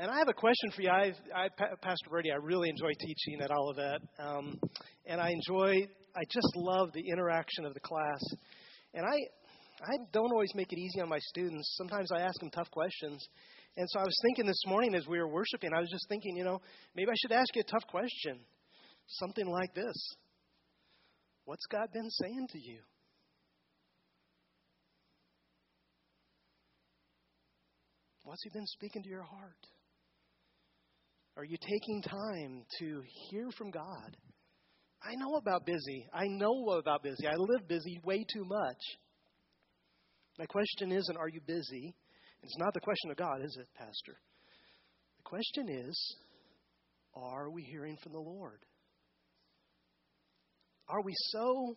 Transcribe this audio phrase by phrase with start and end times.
[0.00, 0.90] And I have a question for you.
[0.90, 1.48] I, I
[1.82, 4.56] Pastor Brady, I really enjoy teaching at Olivet, um,
[5.06, 8.20] and I enjoy, I just love the interaction of the class.
[8.94, 9.16] And I,
[9.82, 11.74] I don't always make it easy on my students.
[11.76, 13.26] Sometimes I ask them tough questions.
[13.76, 16.36] And so I was thinking this morning as we were worshiping, I was just thinking,
[16.36, 16.60] you know,
[16.94, 18.38] maybe I should ask you a tough question.
[19.08, 19.96] Something like this
[21.44, 22.78] What's God been saying to you?
[28.22, 29.56] What's He been speaking to your heart?
[31.38, 33.00] Are you taking time to
[33.30, 34.16] hear from God?
[35.00, 36.04] I know about busy.
[36.12, 37.28] I know about busy.
[37.28, 38.80] I live busy way too much.
[40.36, 41.94] My question isn't, are you busy?
[42.42, 44.18] It's not the question of God, is it, Pastor?
[45.18, 46.16] The question is,
[47.14, 48.58] are we hearing from the Lord?
[50.88, 51.76] Are we so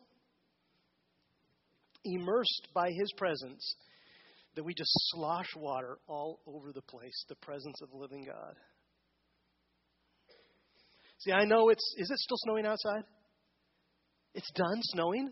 [2.04, 3.76] immersed by His presence
[4.56, 8.56] that we just slosh water all over the place, the presence of the living God?
[11.22, 13.04] See, I know it's, is it still snowing outside?
[14.34, 15.32] It's done snowing?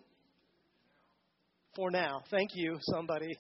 [1.75, 2.21] For now.
[2.29, 3.35] Thank you, somebody.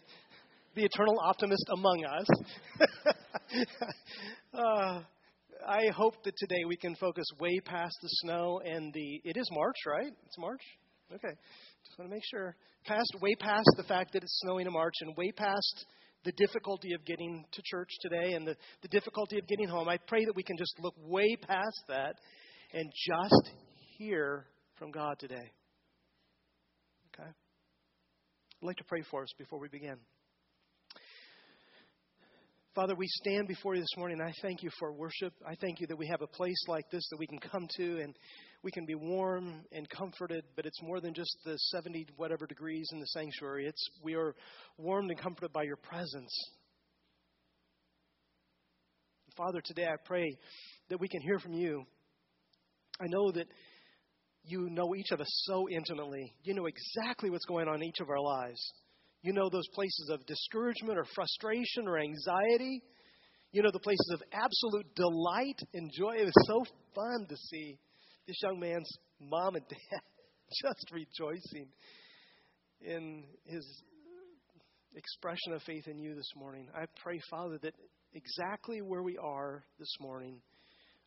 [0.75, 2.27] The eternal optimist among us.
[4.55, 5.01] uh,
[5.67, 9.21] I hope that today we can focus way past the snow and the.
[9.25, 10.11] It is March, right?
[10.25, 10.61] It's March?
[11.13, 11.35] Okay.
[11.85, 12.55] Just want to make sure.
[12.85, 15.85] Past, way past the fact that it's snowing in March and way past
[16.23, 19.87] the difficulty of getting to church today and the, the difficulty of getting home.
[19.87, 22.15] I pray that we can just look way past that
[22.73, 23.51] and just
[23.97, 24.45] hear
[24.77, 25.51] from God today.
[27.13, 27.29] Okay?
[27.29, 29.97] I'd like to pray for us before we begin.
[32.75, 34.21] Father, we stand before you this morning.
[34.21, 35.33] I thank you for worship.
[35.45, 38.01] I thank you that we have a place like this that we can come to
[38.01, 38.15] and
[38.63, 42.89] we can be warm and comforted, but it's more than just the 70 whatever degrees
[42.91, 43.65] in the sanctuary.
[43.65, 44.35] It's we are
[44.77, 46.31] warmed and comforted by your presence.
[49.37, 50.37] Father, today I pray
[50.89, 51.83] that we can hear from you.
[53.01, 53.47] I know that
[54.43, 56.33] you know each of us so intimately.
[56.43, 58.59] You know exactly what's going on in each of our lives.
[59.21, 62.81] You know those places of discouragement or frustration or anxiety.
[63.53, 66.15] You know the places of absolute delight and joy.
[66.17, 67.79] It was so fun to see
[68.29, 70.01] this young man's mom and dad
[70.61, 71.67] just rejoicing
[72.81, 73.65] in his
[74.95, 76.67] expression of faith in you this morning.
[76.75, 77.73] I pray, Father, that
[78.13, 80.41] exactly where we are this morning,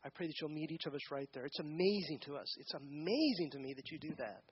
[0.05, 1.45] I pray that you'll meet each of us right there.
[1.45, 2.53] It's amazing to us.
[2.59, 4.43] It's amazing to me that you do that.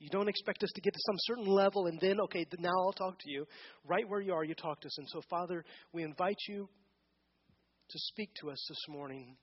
[0.00, 2.92] You don't expect us to get to some certain level and then, okay, now I'll
[2.92, 3.46] talk to you.
[3.84, 4.98] Right where you are, you talk to us.
[4.98, 6.68] And so, Father, we invite you
[7.88, 9.36] to speak to us this morning.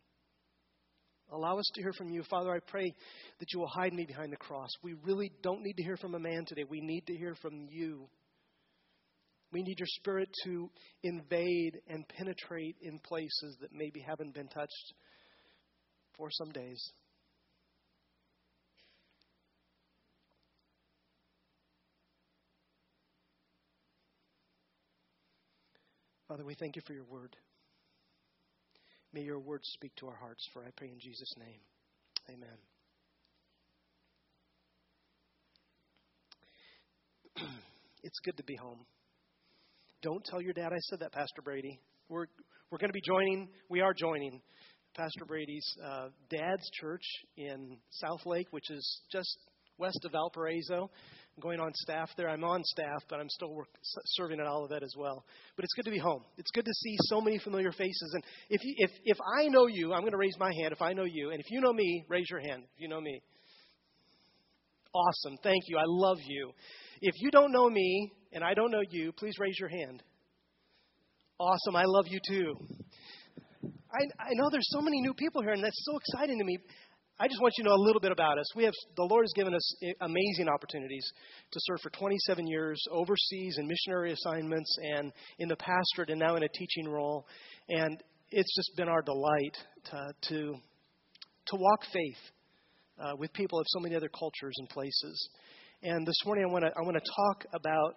[1.32, 2.24] Allow us to hear from you.
[2.30, 2.94] Father, I pray
[3.40, 4.70] that you will hide me behind the cross.
[4.84, 6.66] We really don't need to hear from a man today.
[6.70, 8.10] We need to hear from you.
[9.54, 10.70] We need your spirit to
[11.04, 14.94] invade and penetrate in places that maybe haven't been touched
[16.18, 16.92] for some days.
[26.28, 27.36] Father, we thank you for your word.
[29.14, 31.60] May your words speak to our hearts, for I pray in Jesus' name.
[32.30, 32.58] Amen.
[38.04, 38.86] it's good to be home.
[40.02, 41.80] Don't tell your dad I said that, Pastor Brady.
[42.08, 42.28] We're,
[42.70, 44.42] we're going to be joining, we are joining
[44.96, 47.04] Pastor Brady's uh, dad's church
[47.36, 49.38] in South Lake, which is just
[49.82, 50.90] west of Valparaiso.
[51.36, 52.30] I'm going on staff there.
[52.30, 53.68] I'm on staff, but I'm still work,
[54.06, 55.26] serving at Olivet as well.
[55.56, 56.24] But it's good to be home.
[56.38, 58.12] It's good to see so many familiar faces.
[58.14, 60.82] And if, you, if, if I know you, I'm going to raise my hand if
[60.82, 61.32] I know you.
[61.32, 63.22] And if you know me, raise your hand if you know me.
[64.94, 65.38] Awesome.
[65.42, 65.78] Thank you.
[65.78, 66.52] I love you.
[67.02, 70.04] If you don't know me and I don't know you, please raise your hand.
[71.40, 71.76] Awesome.
[71.76, 72.54] I love you too.
[73.92, 76.58] I, I know there's so many new people here, and that's so exciting to me.
[77.20, 78.56] I just want you to know a little bit about us.
[78.56, 81.06] We have the Lord has given us amazing opportunities
[81.52, 86.36] to serve for 27 years overseas in missionary assignments and in the pastorate and now
[86.36, 87.28] in a teaching role.
[87.70, 88.02] And
[88.32, 89.56] it's just been our delight
[89.92, 90.56] to to,
[91.48, 92.18] to walk faith
[93.00, 95.30] uh, with people of so many other cultures and places.
[95.84, 97.96] And this morning I want to I want to talk about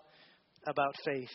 [0.67, 1.33] about faith.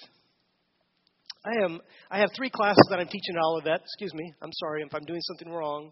[1.46, 1.80] I am
[2.12, 3.82] I have three classes that I'm teaching at Olivet.
[3.82, 4.34] Excuse me.
[4.42, 5.92] I'm sorry if I'm doing something wrong.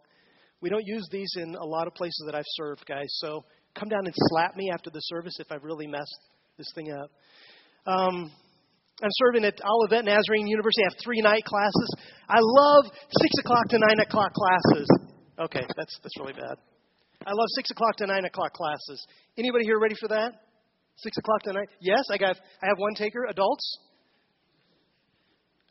[0.62, 3.08] We don't use these in a lot of places that I've served, guys.
[3.22, 3.46] So
[3.78, 6.20] come down and slap me after the service if I've really messed
[6.58, 7.12] this thing up.
[7.86, 8.32] Um,
[9.02, 10.82] I'm serving at Olivet Nazarene University.
[10.84, 11.90] I have three night classes.
[12.28, 14.88] I love six o'clock to nine o'clock classes.
[15.40, 16.58] Okay, that's that's really bad.
[17.26, 19.06] I love six o'clock to nine o'clock classes.
[19.38, 20.34] Anybody here ready for that?
[20.96, 21.68] Six o'clock to nine?
[21.80, 22.38] Yes, I got.
[22.62, 23.28] I have one taker.
[23.30, 23.80] Adults.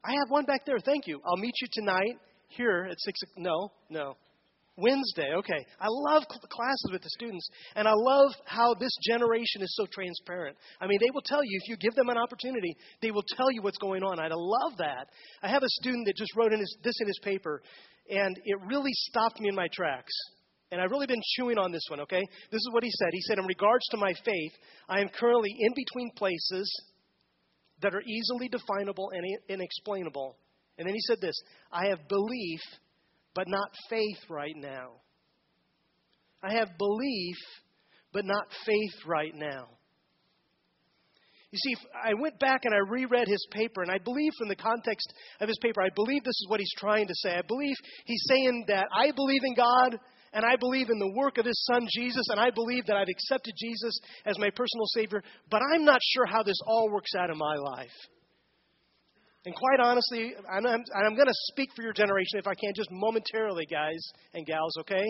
[0.05, 0.79] I have one back there.
[0.79, 1.21] Thank you.
[1.27, 2.19] I'll meet you tonight
[2.49, 4.17] here at 6 No, no.
[4.77, 5.67] Wednesday, okay.
[5.81, 10.57] I love classes with the students, and I love how this generation is so transparent.
[10.81, 13.51] I mean, they will tell you, if you give them an opportunity, they will tell
[13.51, 14.21] you what's going on.
[14.21, 15.09] I love that.
[15.43, 17.63] I have a student that just wrote in his, this in his paper,
[18.11, 20.13] and it really stopped me in my tracks.
[20.71, 22.23] And I've really been chewing on this one, okay?
[22.51, 23.09] This is what he said.
[23.13, 24.53] He said, In regards to my faith,
[24.89, 26.69] I am currently in between places
[27.83, 30.37] that are easily definable and inexplainable.
[30.79, 31.35] And then he said this
[31.73, 32.61] I have belief,
[33.37, 34.93] but not faith right now.
[36.43, 37.37] I have belief,
[38.13, 39.69] but not faith right now.
[41.53, 44.57] You see, I went back and I reread his paper, and I believe from the
[44.57, 47.35] context of his paper, I believe this is what he's trying to say.
[47.35, 50.01] I believe he's saying that I believe in God,
[50.33, 53.09] and I believe in the work of His Son Jesus, and I believe that I've
[53.09, 57.31] accepted Jesus as my personal Savior, but I'm not sure how this all works out
[57.31, 57.95] in my life.
[59.47, 62.75] And quite honestly, I'm, I'm, I'm going to speak for your generation if I can,
[62.75, 64.03] just momentarily, guys
[64.35, 65.07] and gals, okay?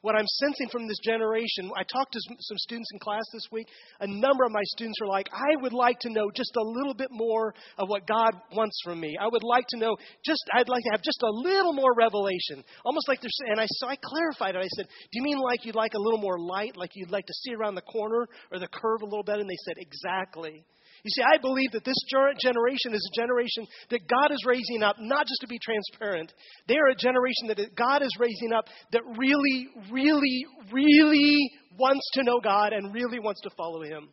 [0.00, 3.66] what I'm sensing from this generation, I talked to some students in class this week.
[4.00, 6.94] A number of my students are like, I would like to know just a little
[6.94, 9.16] bit more of what God wants from me.
[9.20, 12.62] I would like to know just, I'd like to have just a little more revelation.
[12.84, 14.58] Almost like they're saying, and I, so I clarified it.
[14.58, 17.26] I said, Do you mean like you'd like a little more light, like you'd like
[17.26, 19.40] to see around the corner or the curve a little better?
[19.40, 20.64] And they said, Exactly.
[21.04, 24.96] You see, I believe that this generation is a generation that God is raising up,
[24.98, 26.32] not just to be transparent.
[26.66, 32.24] They are a generation that God is raising up that really, really, really wants to
[32.24, 34.08] know God and really wants to follow Him.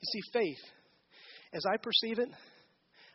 [0.00, 0.72] You see, faith,
[1.54, 2.28] as I perceive it,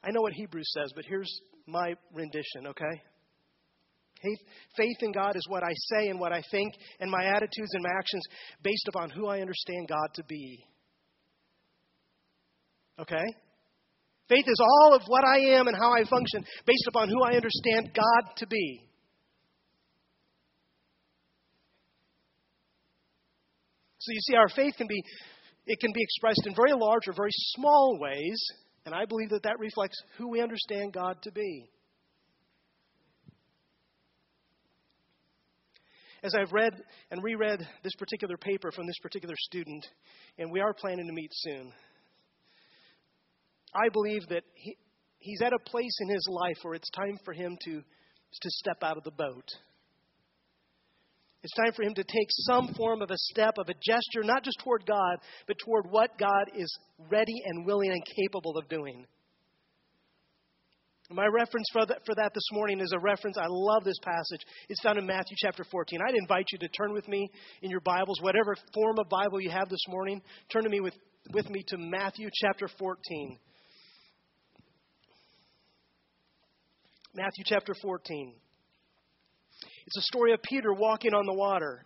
[0.04, 1.32] I know what Hebrews says, but here's
[1.68, 3.02] my rendition, okay?
[4.78, 7.84] Faith in God is what I say and what I think, and my attitudes and
[7.84, 8.24] my actions
[8.64, 10.64] based upon who I understand God to be.
[13.00, 13.24] Okay?
[14.30, 17.36] Faith is all of what I am and how I function based upon who I
[17.36, 18.88] understand God to be.
[24.00, 25.04] So you see, our faith can be
[25.68, 28.42] it can be expressed in very large or very small ways,
[28.86, 31.70] and I believe that that reflects who we understand God to be.
[36.24, 36.74] As I've read
[37.10, 39.86] and reread this particular paper from this particular student,
[40.38, 41.72] and we are planning to meet soon,
[43.74, 44.78] I believe that he,
[45.20, 48.84] he's at a place in his life where it's time for him to, to step
[48.84, 49.48] out of the boat.
[51.44, 54.44] It's time for him to take some form of a step, of a gesture, not
[54.44, 56.72] just toward God, but toward what God is
[57.10, 59.08] ready and willing and capable of doing.
[61.14, 63.38] My reference for that, for that this morning is a reference.
[63.38, 64.42] I love this passage.
[64.70, 66.00] It's found in Matthew chapter 14.
[66.08, 67.30] I'd invite you to turn with me
[67.62, 70.94] in your Bibles, whatever form of Bible you have this morning, turn to me with,
[71.34, 73.38] with me to Matthew chapter 14.
[77.14, 78.34] Matthew chapter 14.
[79.88, 81.86] It's a story of Peter walking on the water.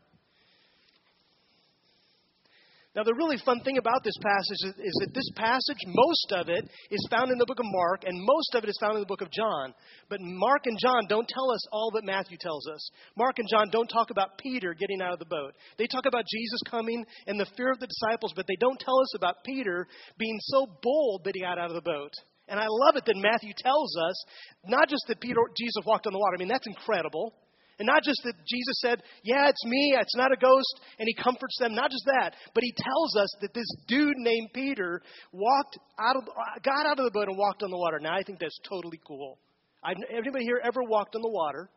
[2.95, 6.47] Now, the really fun thing about this passage is, is, that this passage, most of
[6.47, 9.01] it, is found in the book of Mark, and most of it is found in
[9.01, 9.73] the book of John.
[10.07, 12.89] But Mark and John don't tell us all that Matthew tells us.
[13.17, 15.53] Mark and John don't talk about Peter getting out of the boat.
[15.77, 18.99] They talk about Jesus coming and the fear of the disciples, but they don't tell
[19.01, 19.87] us about Peter
[20.17, 22.13] being so bold that he got out of the boat.
[22.47, 24.25] And I love it that Matthew tells us
[24.67, 26.35] not just that Peter, Jesus walked on the water.
[26.37, 27.33] I mean, that's incredible.
[27.77, 31.13] And not just that Jesus said, Yeah, it's me, it's not a ghost, and he
[31.13, 31.75] comforts them.
[31.75, 35.01] Not just that, but he tells us that this dude named Peter
[35.33, 36.23] walked out of,
[36.63, 37.99] got out of the boat and walked on the water.
[37.99, 39.37] Now, I think that's totally cool.
[39.83, 41.69] I've, anybody here ever walked on the water?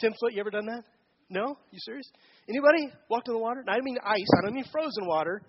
[0.00, 0.84] Tim Foot, you ever done that?
[1.28, 1.56] No?
[1.70, 2.06] You serious?
[2.48, 3.64] Anybody walked on the water?
[3.68, 5.42] I don't mean ice, I don't mean frozen water.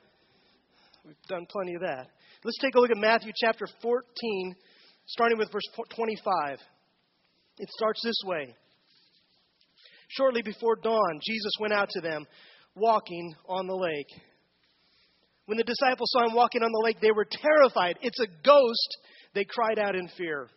[1.05, 2.07] We've done plenty of that.
[2.43, 4.55] Let's take a look at Matthew chapter 14,
[5.05, 5.63] starting with verse
[5.95, 6.60] 25.
[7.60, 8.55] It starts this way.
[10.17, 12.25] Shortly before dawn, Jesus went out to them,
[12.75, 14.22] walking on the lake.
[15.46, 17.98] When the disciples saw him walking on the lake, they were terrified.
[18.01, 18.98] It's a ghost,
[19.34, 20.50] they cried out in fear.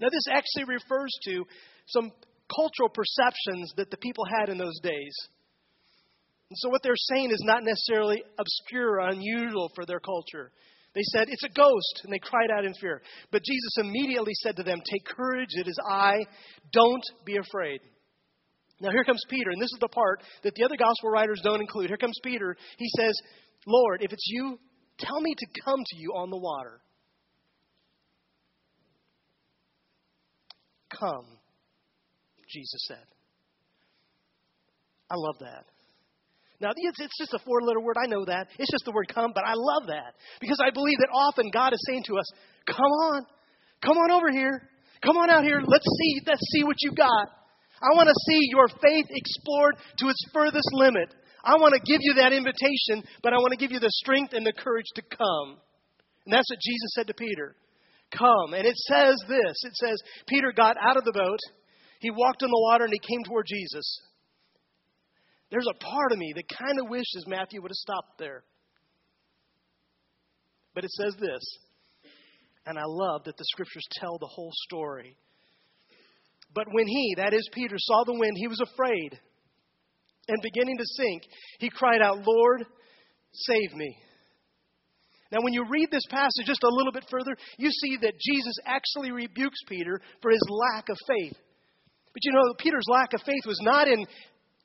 [0.00, 1.44] Now, this actually refers to
[1.86, 2.10] some
[2.54, 5.14] cultural perceptions that the people had in those days.
[6.50, 10.50] And so, what they're saying is not necessarily obscure or unusual for their culture.
[10.94, 13.02] They said, It's a ghost, and they cried out in fear.
[13.30, 16.24] But Jesus immediately said to them, Take courage, it is I.
[16.72, 17.80] Don't be afraid.
[18.80, 21.60] Now, here comes Peter, and this is the part that the other gospel writers don't
[21.60, 21.88] include.
[21.88, 22.56] Here comes Peter.
[22.76, 23.12] He says,
[23.66, 24.58] Lord, if it's you,
[24.98, 26.80] tell me to come to you on the water.
[30.98, 31.26] Come,
[32.48, 33.04] Jesus said.
[35.10, 35.64] I love that.
[36.60, 37.96] Now, it's, it's just a four letter word.
[38.02, 38.48] I know that.
[38.58, 41.72] It's just the word come, but I love that because I believe that often God
[41.72, 42.26] is saying to us,
[42.66, 43.22] Come on,
[43.82, 44.68] come on over here.
[45.02, 45.62] Come on out here.
[45.64, 47.37] Let's see, let's see what you've got.
[47.82, 51.14] I want to see your faith explored to its furthest limit.
[51.44, 54.32] I want to give you that invitation, but I want to give you the strength
[54.32, 55.58] and the courage to come.
[56.26, 57.54] And that's what Jesus said to Peter.
[58.10, 58.54] Come.
[58.54, 59.96] And it says this it says,
[60.28, 61.38] Peter got out of the boat,
[62.00, 64.00] he walked on the water, and he came toward Jesus.
[65.50, 68.44] There's a part of me that kind of wishes Matthew would have stopped there.
[70.74, 71.42] But it says this,
[72.66, 75.16] and I love that the scriptures tell the whole story.
[76.54, 79.18] But when he, that is Peter, saw the wind, he was afraid.
[80.28, 81.22] And beginning to sink,
[81.58, 82.64] he cried out, Lord,
[83.32, 83.96] save me.
[85.30, 88.54] Now, when you read this passage just a little bit further, you see that Jesus
[88.64, 91.36] actually rebukes Peter for his lack of faith.
[92.12, 94.06] But you know, Peter's lack of faith was not in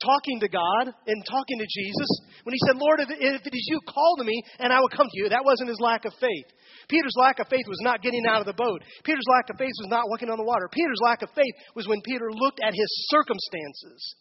[0.02, 2.10] talking to God and talking to Jesus.
[2.42, 3.10] When he said, Lord, if
[3.46, 5.80] it is you, call to me and I will come to you, that wasn't his
[5.80, 6.48] lack of faith.
[6.88, 8.82] Peter's lack of faith was not getting out of the boat.
[9.04, 10.68] Peter's lack of faith was not walking on the water.
[10.72, 14.16] Peter's lack of faith was when Peter looked at his circumstances.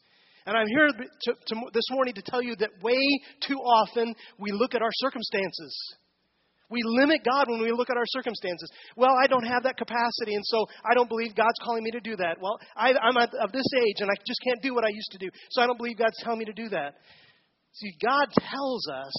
[0.45, 2.99] And I'm here to, to, this morning to tell you that way
[3.47, 5.73] too often we look at our circumstances.
[6.69, 8.69] We limit God when we look at our circumstances.
[8.95, 11.99] Well, I don't have that capacity, and so I don't believe God's calling me to
[11.99, 12.37] do that.
[12.41, 15.17] Well, I, am of this age, and I just can't do what I used to
[15.17, 16.95] do, so I don't believe God's telling me to do that.
[17.73, 19.13] See, God tells us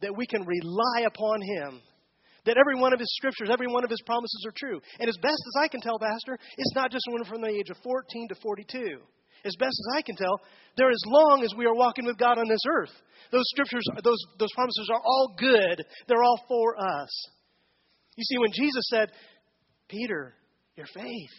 [0.00, 1.80] that we can rely upon Him.
[2.46, 4.78] That every one of his scriptures, every one of his promises are true.
[5.00, 7.70] And as best as I can tell, Pastor, it's not just one from the age
[7.70, 8.98] of 14 to 42
[9.44, 10.40] as best as I can tell,
[10.76, 12.92] they're as long as we are walking with God on this earth.
[13.30, 17.10] Those scriptures, those, those promises are all good, they're all for us.
[18.16, 19.10] You see, when Jesus said,
[19.88, 20.34] Peter,
[20.76, 21.34] your faith,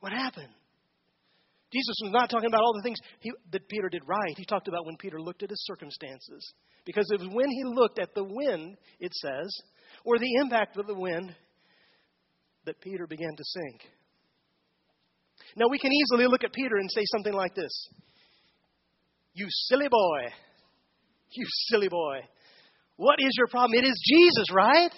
[0.00, 0.52] what happened?
[1.72, 4.34] Jesus was not talking about all the things he, that Peter did right.
[4.36, 6.54] He talked about when Peter looked at his circumstances.
[6.84, 9.50] Because it was when he looked at the wind, it says,
[10.04, 11.34] or the impact of the wind,
[12.66, 13.90] that Peter began to sink.
[15.56, 17.72] Now, we can easily look at Peter and say something like this
[19.34, 20.20] You silly boy.
[21.30, 22.20] You silly boy.
[22.96, 23.78] What is your problem?
[23.78, 24.92] It is Jesus, right?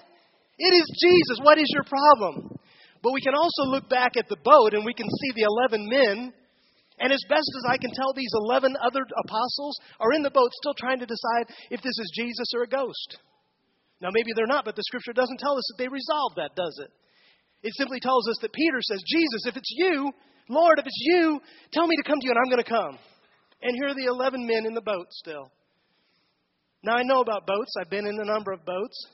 [0.59, 1.45] It is Jesus.
[1.45, 2.59] What is your problem?
[3.03, 5.89] But we can also look back at the boat and we can see the 11
[5.89, 6.33] men.
[6.99, 10.51] And as best as I can tell, these 11 other apostles are in the boat
[10.61, 13.21] still trying to decide if this is Jesus or a ghost.
[14.01, 16.81] Now, maybe they're not, but the scripture doesn't tell us that they resolved that, does
[16.85, 16.91] it?
[17.63, 20.13] It simply tells us that Peter says, Jesus, if it's you,
[20.49, 21.41] Lord, if it's you,
[21.73, 22.99] tell me to come to you and I'm going to come.
[23.63, 25.51] And here are the 11 men in the boat still.
[26.83, 29.07] Now, I know about boats, I've been in a number of boats.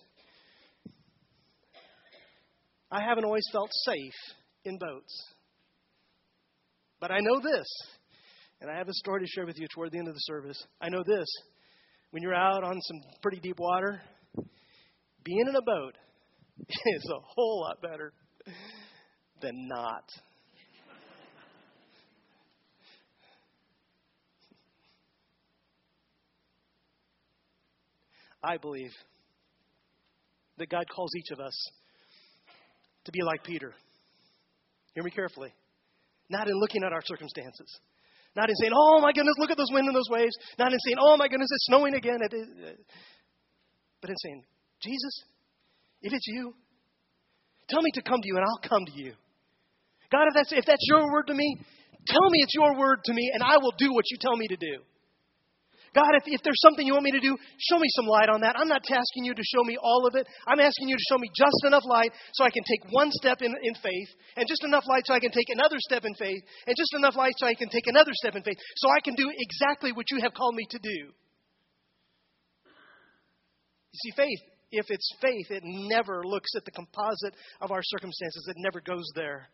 [2.91, 5.33] I haven't always felt safe in boats.
[7.01, 7.67] But I know this,
[8.61, 10.63] and I have a story to share with you toward the end of the service.
[10.81, 11.27] I know this
[12.11, 14.03] when you're out on some pretty deep water,
[15.25, 15.97] being in a boat
[16.69, 18.13] is a whole lot better
[19.41, 20.05] than not.
[28.43, 28.93] I believe
[30.59, 31.55] that God calls each of us
[33.05, 33.73] to be like Peter.
[34.95, 35.53] Hear me carefully.
[36.29, 37.81] Not in looking at our circumstances.
[38.35, 40.35] Not in saying, oh my goodness, look at those wind and those waves.
[40.59, 42.19] Not in saying, oh my goodness, it's snowing again.
[42.25, 42.29] Uh,
[44.01, 44.43] but in saying,
[44.81, 45.25] Jesus,
[46.01, 46.55] if it's you,
[47.69, 49.13] tell me to come to you and I'll come to you.
[50.11, 51.57] God, if that's, if that's your word to me,
[52.07, 54.49] tell me it's your word to me and I will do what you tell me
[54.49, 54.83] to do.
[55.95, 58.41] God, if, if there's something you want me to do, show me some light on
[58.41, 58.57] that.
[58.57, 60.27] I'm not asking you to show me all of it.
[60.49, 63.43] I'm asking you to show me just enough light so I can take one step
[63.43, 66.41] in, in faith, and just enough light so I can take another step in faith,
[66.67, 69.15] and just enough light so I can take another step in faith, so I can
[69.15, 71.13] do exactly what you have called me to do.
[73.93, 78.49] You see, faith, if it's faith, it never looks at the composite of our circumstances,
[78.49, 79.49] it never goes there.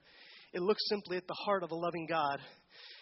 [0.55, 2.39] It looks simply at the heart of a loving God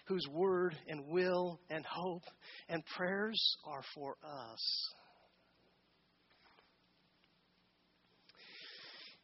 [0.06, 2.22] whose word and will and hope
[2.68, 4.92] and prayers are for us.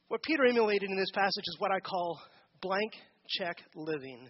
[0.09, 2.21] What Peter emulated in this passage is what I call
[2.61, 2.93] blank
[3.29, 4.29] check living.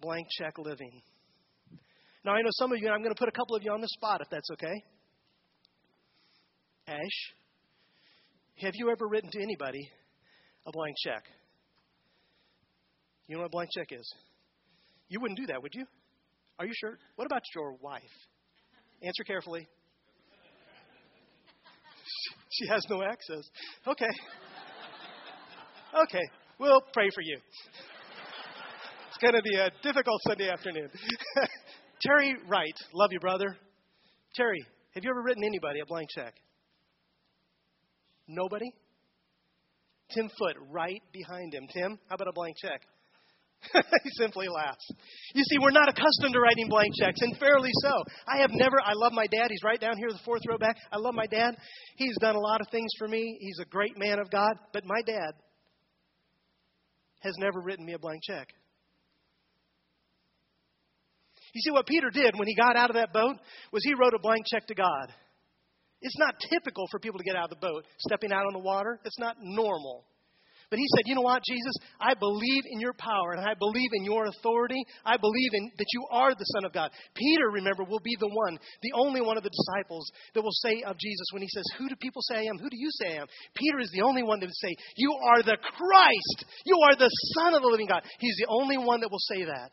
[0.00, 1.02] Blank check living.
[2.24, 3.80] Now, I know some of you, I'm going to put a couple of you on
[3.80, 4.82] the spot if that's okay.
[6.86, 7.34] Ash,
[8.62, 9.88] have you ever written to anybody
[10.66, 11.24] a blank check?
[13.26, 14.14] You know what a blank check is?
[15.10, 15.84] You wouldn't do that, would you?
[16.58, 16.96] Are you sure?
[17.16, 18.02] What about your wife?
[19.02, 19.68] Answer carefully.
[22.52, 23.44] She has no access.
[23.86, 24.10] Okay.
[26.02, 26.22] Okay,
[26.58, 27.38] we'll pray for you.
[29.08, 30.88] It's going to be a difficult Sunday afternoon.
[32.02, 33.56] Terry Wright, love you, brother.
[34.34, 34.64] Terry,
[34.94, 36.34] have you ever written anybody a blank check?
[38.26, 38.72] Nobody?
[40.12, 41.66] Tim Foot, right behind him.
[41.72, 42.82] Tim, how about a blank check?
[43.74, 44.86] he simply laughs.
[45.34, 47.92] You see, we're not accustomed to writing blank checks, and fairly so.
[48.26, 49.48] I have never, I love my dad.
[49.50, 50.76] He's right down here, the fourth row back.
[50.90, 51.56] I love my dad.
[51.96, 53.38] He's done a lot of things for me.
[53.40, 55.32] He's a great man of God, but my dad
[57.20, 58.48] has never written me a blank check.
[61.52, 63.36] You see, what Peter did when he got out of that boat
[63.72, 65.12] was he wrote a blank check to God.
[66.00, 68.60] It's not typical for people to get out of the boat, stepping out on the
[68.60, 68.98] water.
[69.04, 70.04] It's not normal.
[70.70, 71.74] But he said, You know what, Jesus?
[72.00, 74.78] I believe in your power and I believe in your authority.
[75.04, 76.90] I believe in that you are the Son of God.
[77.14, 80.82] Peter, remember, will be the one, the only one of the disciples that will say
[80.86, 82.58] of Jesus when he says, Who do people say I am?
[82.58, 83.26] Who do you say I am?
[83.54, 86.44] Peter is the only one that would say, You are the Christ.
[86.64, 88.02] You are the Son of the living God.
[88.20, 89.72] He's the only one that will say that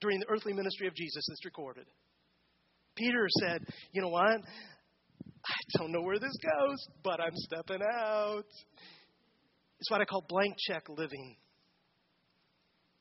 [0.00, 1.84] during the earthly ministry of Jesus that's recorded.
[2.96, 3.60] Peter said,
[3.92, 4.40] You know what?
[5.44, 8.44] I don't know where this goes, but I'm stepping out.
[9.82, 11.34] It's what I call blank check living.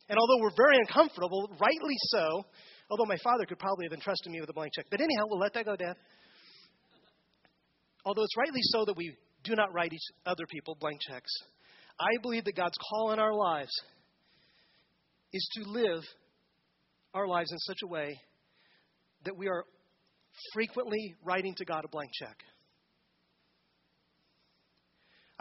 [0.10, 2.44] And although we're very uncomfortable, rightly so,
[2.90, 4.88] although my father could probably have entrusted me with a blank check.
[4.90, 5.94] But anyhow, we'll let that go, Dad.
[8.04, 11.32] Although it's rightly so that we do not write each other people blank checks,
[12.00, 13.80] I believe that God's call in our lives
[15.34, 16.02] is to live
[17.14, 18.20] our lives in such a way
[19.26, 19.66] that we are
[20.52, 22.38] frequently writing to God a blank check.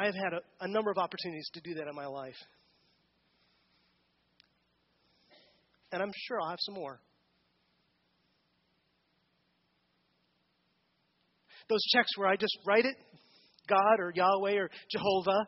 [0.00, 2.36] I have had a, a number of opportunities to do that in my life.
[5.92, 6.98] And I'm sure I'll have some more.
[11.68, 12.96] Those checks where I just write it,
[13.68, 15.46] God or Yahweh or Jehovah,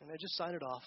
[0.00, 0.84] and I just sign it off.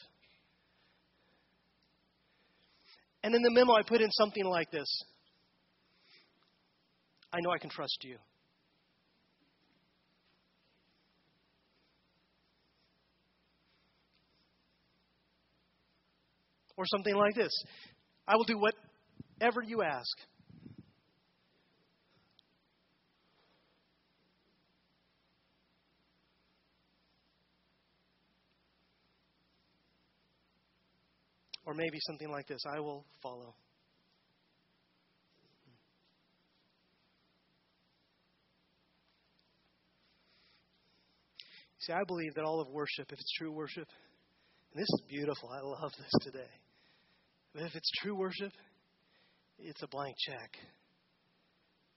[3.25, 4.88] And in the memo, I put in something like this
[7.34, 8.16] I know I can trust you.
[16.80, 17.52] Or something like this
[18.26, 20.18] I will do whatever you ask.
[31.65, 33.56] Or maybe something like this I will follow.
[41.80, 43.88] See, I believe that all of worship, if it's true worship,
[44.72, 46.48] and this is beautiful, I love this today.
[47.54, 48.52] But if it's true worship,
[49.58, 50.52] it's a blank check.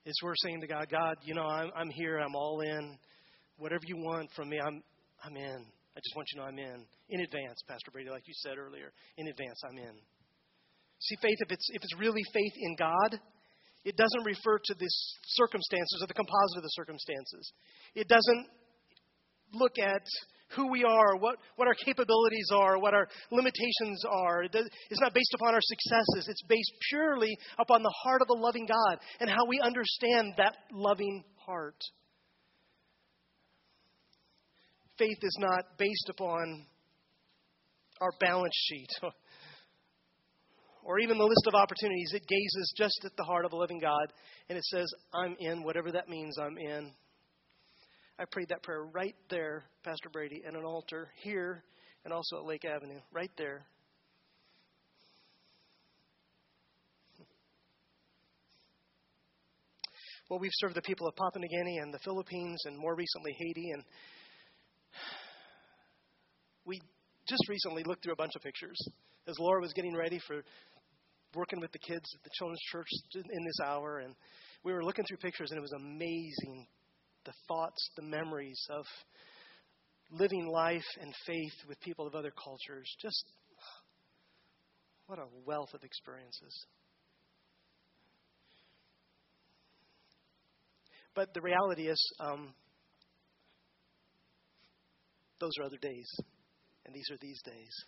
[0.05, 2.99] It's we're saying to God, God, you know, I'm, I'm here, I'm all in.
[3.59, 4.83] Whatever you want from me, I'm,
[5.23, 5.61] I'm in.
[5.95, 6.85] I just want you to know I'm in.
[7.11, 8.93] In advance, Pastor Brady, like you said earlier.
[9.19, 9.95] In advance, I'm in.
[10.99, 13.21] See, faith, if it's, if it's really faith in God,
[13.85, 14.89] it doesn't refer to the
[15.27, 17.53] circumstances or the composite of the circumstances.
[17.95, 18.47] It doesn't
[19.53, 20.03] look at
[20.55, 24.45] who we are, what, what our capabilities are, what our limitations are.
[24.45, 26.29] It's not based upon our successes.
[26.29, 30.57] It's based purely upon the heart of a loving God and how we understand that
[30.73, 31.79] loving heart.
[34.99, 36.67] Faith is not based upon
[38.01, 38.91] our balance sheet
[40.85, 42.13] or even the list of opportunities.
[42.15, 44.13] It gazes just at the heart of a living God
[44.49, 46.93] and it says, I'm in, whatever that means, I'm in.
[48.23, 51.65] I prayed that prayer right there, Pastor Brady, at an altar here
[52.05, 53.67] and also at Lake Avenue, right there.
[60.31, 63.35] Well, we've served the people of Papua New Guinea and the Philippines and more recently
[63.37, 63.71] Haiti.
[63.73, 63.83] And
[66.65, 66.81] we
[67.27, 68.79] just recently looked through a bunch of pictures
[69.27, 70.45] as Laura was getting ready for
[71.35, 73.99] working with the kids at the children's church in this hour.
[73.99, 74.15] And
[74.63, 76.69] we were looking through pictures, and it was amazing
[77.25, 78.85] the thoughts, the memories of
[80.11, 82.89] living life and faith with people of other cultures.
[83.01, 83.25] Just
[85.07, 86.67] what a wealth of experiences.
[91.15, 92.55] But the reality is, um,
[95.41, 96.09] those are other days,
[96.87, 97.85] and these are these days.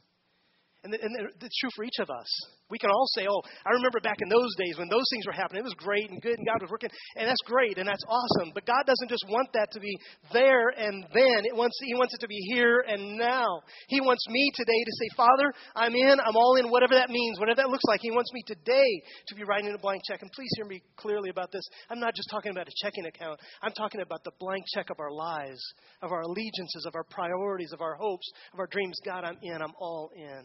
[0.85, 2.29] And, and it's true for each of us.
[2.69, 5.33] We can all say, oh, I remember back in those days when those things were
[5.33, 5.61] happening.
[5.61, 6.91] It was great and good and God was working.
[7.17, 8.53] And that's great and that's awesome.
[8.53, 9.97] But God doesn't just want that to be
[10.33, 11.49] there and then.
[11.49, 13.49] It wants, he wants it to be here and now.
[13.89, 16.21] He wants me today to say, Father, I'm in.
[16.21, 18.01] I'm all in, whatever that means, whatever that looks like.
[18.03, 18.91] He wants me today
[19.29, 20.21] to be writing a blank check.
[20.21, 21.65] And please hear me clearly about this.
[21.89, 23.41] I'm not just talking about a checking account.
[23.63, 25.61] I'm talking about the blank check of our lives,
[26.03, 28.97] of our allegiances, of our priorities, of our hopes, of our dreams.
[29.05, 29.63] God, I'm in.
[29.63, 30.45] I'm all in.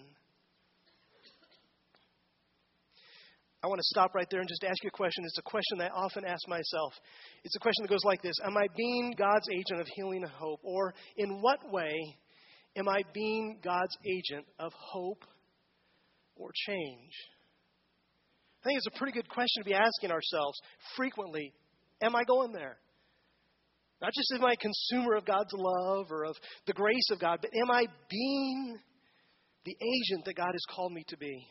[3.62, 5.26] I want to stop right there and just ask you a question.
[5.26, 6.94] It's a question that I often ask myself.
[7.44, 10.32] It's a question that goes like this Am I being God's agent of healing and
[10.32, 10.62] hope?
[10.64, 11.94] Or in what way
[12.78, 15.26] am I being God's agent of hope
[16.38, 17.12] or change?
[18.62, 20.58] I think it's a pretty good question to be asking ourselves
[20.96, 21.54] frequently.
[22.02, 22.78] Am I going there?
[24.02, 27.40] Not just am I a consumer of God's love or of the grace of God,
[27.42, 28.80] but am I being
[29.66, 31.46] the agent that God has called me to be?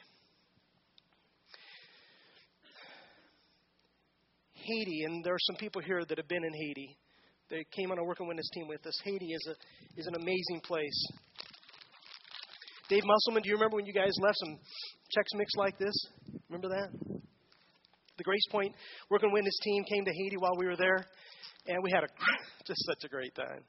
[4.68, 6.96] Haiti, and there are some people here that have been in Haiti.
[7.50, 9.00] They came on a working witness team with us.
[9.04, 9.54] Haiti is, a,
[10.00, 11.06] is an amazing place.
[12.88, 14.56] Dave Musselman, do you remember when you guys left some
[15.16, 15.94] Chex Mix like this?
[16.48, 16.88] Remember that?
[18.16, 18.74] The Grace Point
[19.10, 21.06] working witness team came to Haiti while we were there,
[21.66, 22.08] and we had a
[22.66, 23.64] just such a great time.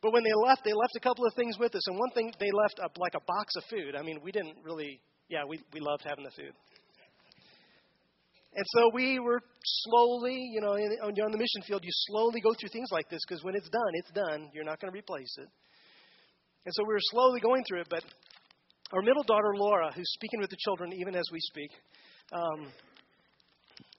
[0.00, 2.32] But when they left, they left a couple of things with us, and one thing
[2.40, 3.94] they left a, like a box of food.
[3.94, 6.52] I mean, we didn't really, yeah, we we loved having the food.
[8.54, 12.68] And so we were slowly, you know, on the mission field, you slowly go through
[12.68, 14.50] things like this because when it's done, it's done.
[14.52, 15.48] You're not going to replace it.
[16.64, 17.86] And so we were slowly going through it.
[17.88, 18.04] But
[18.92, 21.70] our middle daughter, Laura, who's speaking with the children even as we speak,
[22.32, 22.68] um,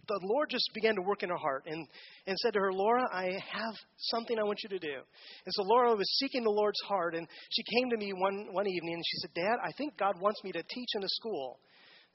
[0.08, 1.88] the Lord just began to work in her heart and,
[2.28, 4.94] and said to her, Laura, I have something I want you to do.
[4.94, 8.68] And so Laura was seeking the Lord's heart, and she came to me one, one
[8.68, 11.58] evening and she said, Dad, I think God wants me to teach in a school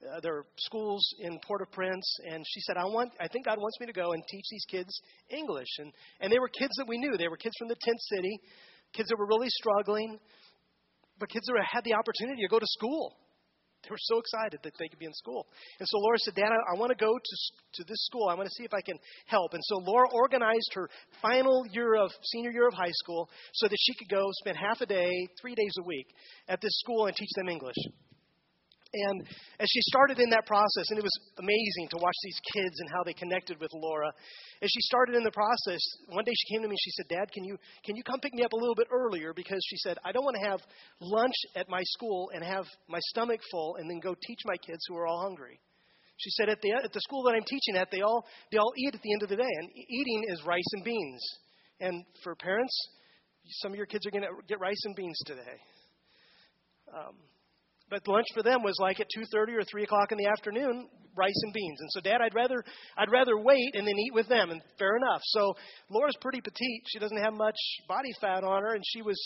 [0.03, 3.81] uh, there are schools in Port-au-Prince, and she said, "I want, I think God wants
[3.81, 4.91] me to go and teach these kids
[5.31, 7.17] English." And and they were kids that we knew.
[7.17, 8.39] They were kids from the tent city,
[8.93, 10.19] kids that were really struggling,
[11.19, 13.17] but kids that had the opportunity to go to school.
[13.85, 15.47] They were so excited that they could be in school.
[15.79, 17.37] And so Laura said, Dad, I, I want to go to,
[17.75, 18.29] to this school.
[18.29, 19.55] I want to see if I can help.
[19.55, 20.91] And so Laura organized her
[21.23, 24.81] final year of, senior year of high school so that she could go spend half
[24.81, 26.09] a day, three days a week
[26.49, 27.77] at this school and teach them English.
[28.95, 29.21] And
[29.61, 32.89] as she started in that process, and it was amazing to watch these kids and
[32.89, 34.09] how they connected with Laura.
[34.63, 37.09] As she started in the process, one day she came to me and she said,
[37.09, 39.35] Dad, can you, can you come pick me up a little bit earlier?
[39.35, 40.61] Because she said, I don't want to have
[41.01, 44.81] lunch at my school and have my stomach full and then go teach my kids
[44.89, 45.61] who are all hungry.
[46.17, 48.73] She said, at the, at the school that I'm teaching at, they all, they all
[48.77, 49.53] eat at the end of the day.
[49.61, 51.23] And eating is rice and beans.
[51.81, 52.75] And for parents,
[53.61, 55.61] some of your kids are going to get rice and beans today.
[56.89, 57.15] Um,
[57.91, 61.41] but lunch for them was like at 2:30 or 3 o'clock in the afternoon, rice
[61.43, 61.81] and beans.
[61.81, 62.63] And so, Dad, I'd rather
[62.97, 64.51] I'd rather wait and then eat with them.
[64.51, 65.21] And fair enough.
[65.25, 65.55] So
[65.91, 66.83] Laura's pretty petite.
[66.87, 67.57] She doesn't have much
[67.89, 69.19] body fat on her, and she was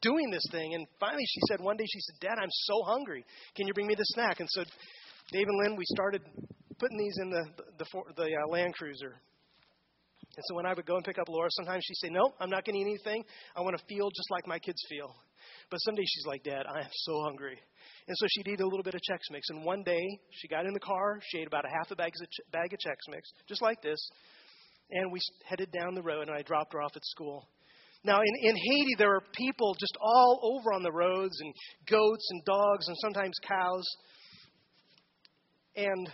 [0.00, 0.74] doing this thing.
[0.74, 3.24] And finally, she said one day, she said, Dad, I'm so hungry.
[3.56, 4.40] Can you bring me the snack?
[4.40, 4.62] And so,
[5.32, 6.22] Dave and Lynn, we started
[6.78, 9.20] putting these in the the, the, the uh, Land Cruiser.
[10.36, 12.50] And so when I would go and pick up Laura, sometimes she'd say, No, I'm
[12.50, 13.24] not going to eat anything.
[13.56, 15.14] I want to feel just like my kids feel.
[15.70, 17.58] But some days she's like, Dad, I am so hungry.
[18.06, 19.48] And so she'd eat a little bit of Chex Mix.
[19.50, 22.12] And one day she got in the car, she ate about a half a bag
[22.20, 23.98] of, bag of Chex Mix, just like this.
[24.90, 27.48] And we headed down the road, and I dropped her off at school.
[28.04, 31.52] Now, in, in Haiti, there are people just all over on the roads, and
[31.90, 33.84] goats and dogs, and sometimes cows.
[35.74, 36.08] And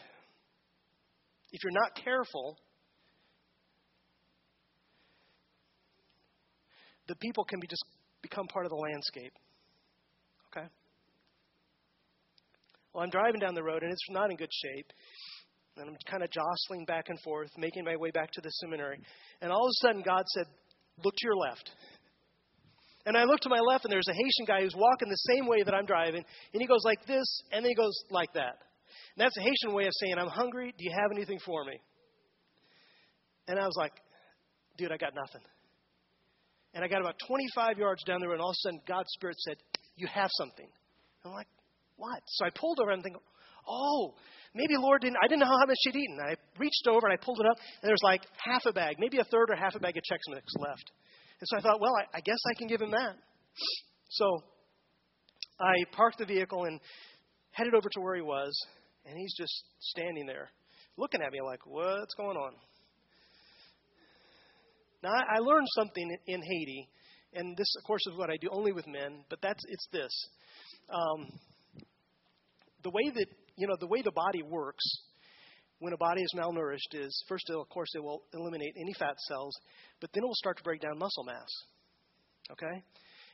[1.53, 2.57] if you're not careful,
[7.09, 7.85] the people can be just
[8.23, 9.33] become part of the landscape.
[10.57, 10.67] Okay?
[12.93, 14.93] Well, I'm driving down the road and it's not in good shape.
[15.77, 18.99] And I'm kind of jostling back and forth, making my way back to the seminary.
[19.41, 20.45] And all of a sudden, God said,
[21.03, 21.71] Look to your left.
[23.07, 25.47] And I look to my left, and there's a Haitian guy who's walking the same
[25.47, 26.23] way that I'm driving.
[26.53, 28.61] And he goes like this, and then he goes like that.
[29.17, 30.75] And that's a Haitian way of saying, I'm hungry.
[30.77, 31.81] Do you have anything for me?
[33.49, 33.93] And I was like,
[34.77, 35.43] Dude, I got nothing.
[36.75, 39.11] And I got about 25 yards down the road, and all of a sudden, God's
[39.13, 39.57] Spirit said,
[39.97, 40.69] You have something.
[41.25, 41.49] I'm like,
[42.03, 42.21] What?
[42.27, 43.15] So I pulled over and think,
[43.69, 44.15] Oh,
[44.55, 46.19] maybe Lord didn't, I didn't know how much she'd eaten.
[46.19, 48.97] I reached over and I pulled it up, and there was like half a bag,
[48.99, 50.91] maybe a third or half a bag of Chex Mix left.
[51.39, 53.15] And so I thought, Well, I, I guess I can give him that.
[54.11, 54.43] So
[55.61, 56.81] I parked the vehicle and
[57.53, 58.53] headed over to where he was,
[59.07, 60.51] and he's just standing there
[60.97, 62.53] looking at me like, What's going on?
[65.05, 66.89] Now, I, learned something in Haiti,
[67.35, 70.13] and this, of course, is what I do only with men, but that's it's this.
[70.93, 71.27] Um,
[72.83, 74.85] the way that, you know, the way the body works
[75.79, 79.55] when a body is malnourished is first, of course, it will eliminate any fat cells,
[80.01, 81.49] but then it will start to break down muscle mass.
[82.53, 82.85] Okay?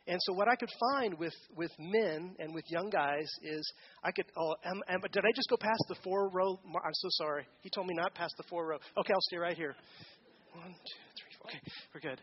[0.07, 4.11] And so what I could find with, with men and with young guys is I
[4.11, 6.59] could, oh, am, am, did I just go past the four row?
[6.65, 7.47] I'm so sorry.
[7.61, 8.77] He told me not past the four row.
[8.97, 9.77] Okay, I'll stay right here.
[10.55, 11.51] One, two, three, four.
[11.51, 11.61] Okay,
[11.95, 12.21] we're good.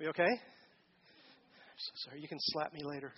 [0.00, 0.22] We okay?
[0.22, 2.20] I'm so sorry.
[2.22, 3.12] You can slap me later.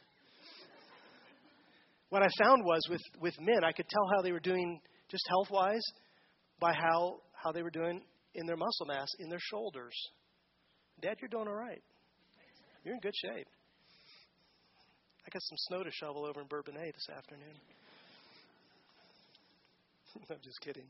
[2.11, 5.25] What I found was with, with men, I could tell how they were doing just
[5.29, 5.85] health wise
[6.61, 8.03] by how, how they were doing
[8.35, 9.95] in their muscle mass, in their shoulders.
[11.01, 11.83] Dad, you're doing all right.
[12.85, 13.49] You're in good shape.
[15.27, 17.57] I got some snow to shovel over in Bourbonnais this afternoon.
[20.31, 20.87] I'm just kidding.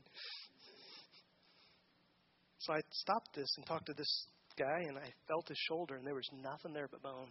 [2.59, 6.05] So I stopped this and talked to this guy, and I felt his shoulder, and
[6.05, 7.29] there was nothing there but bone.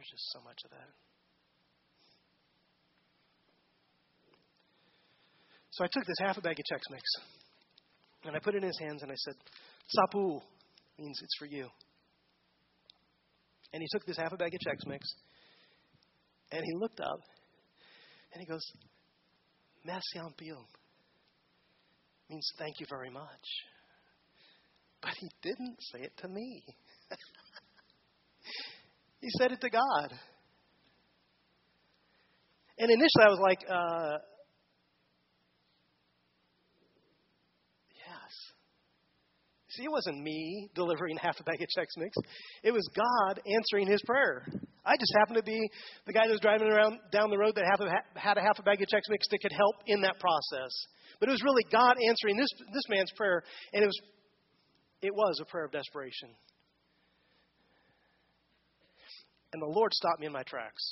[0.00, 0.88] There's just so much of that.
[5.72, 7.02] So I took this half a bag of Chex Mix,
[8.24, 9.34] and I put it in his hands, and I said,
[9.94, 10.40] Sapu
[10.98, 11.68] means it's for you.
[13.74, 15.06] And he took this half a bag of Chex Mix,
[16.50, 17.20] and he looked up,
[18.32, 18.64] and he goes,
[19.84, 20.32] Merci un.
[22.30, 23.46] Means thank you very much.
[25.02, 26.62] But he didn't say it to me.
[29.20, 30.12] He said it to God.
[32.78, 34.18] And initially I was like, uh,
[39.70, 42.14] See, it wasn't me delivering half a bag of Chex Mix.
[42.62, 44.44] It was God answering his prayer.
[44.84, 45.60] I just happened to be
[46.06, 47.64] the guy that was driving around down the road that
[48.16, 50.72] had a half a bag of Chex Mix that could help in that process.
[51.20, 54.00] But it was really God answering this, this man's prayer, and it was,
[55.02, 56.30] it was a prayer of desperation.
[59.52, 60.82] And the Lord stopped me in my tracks.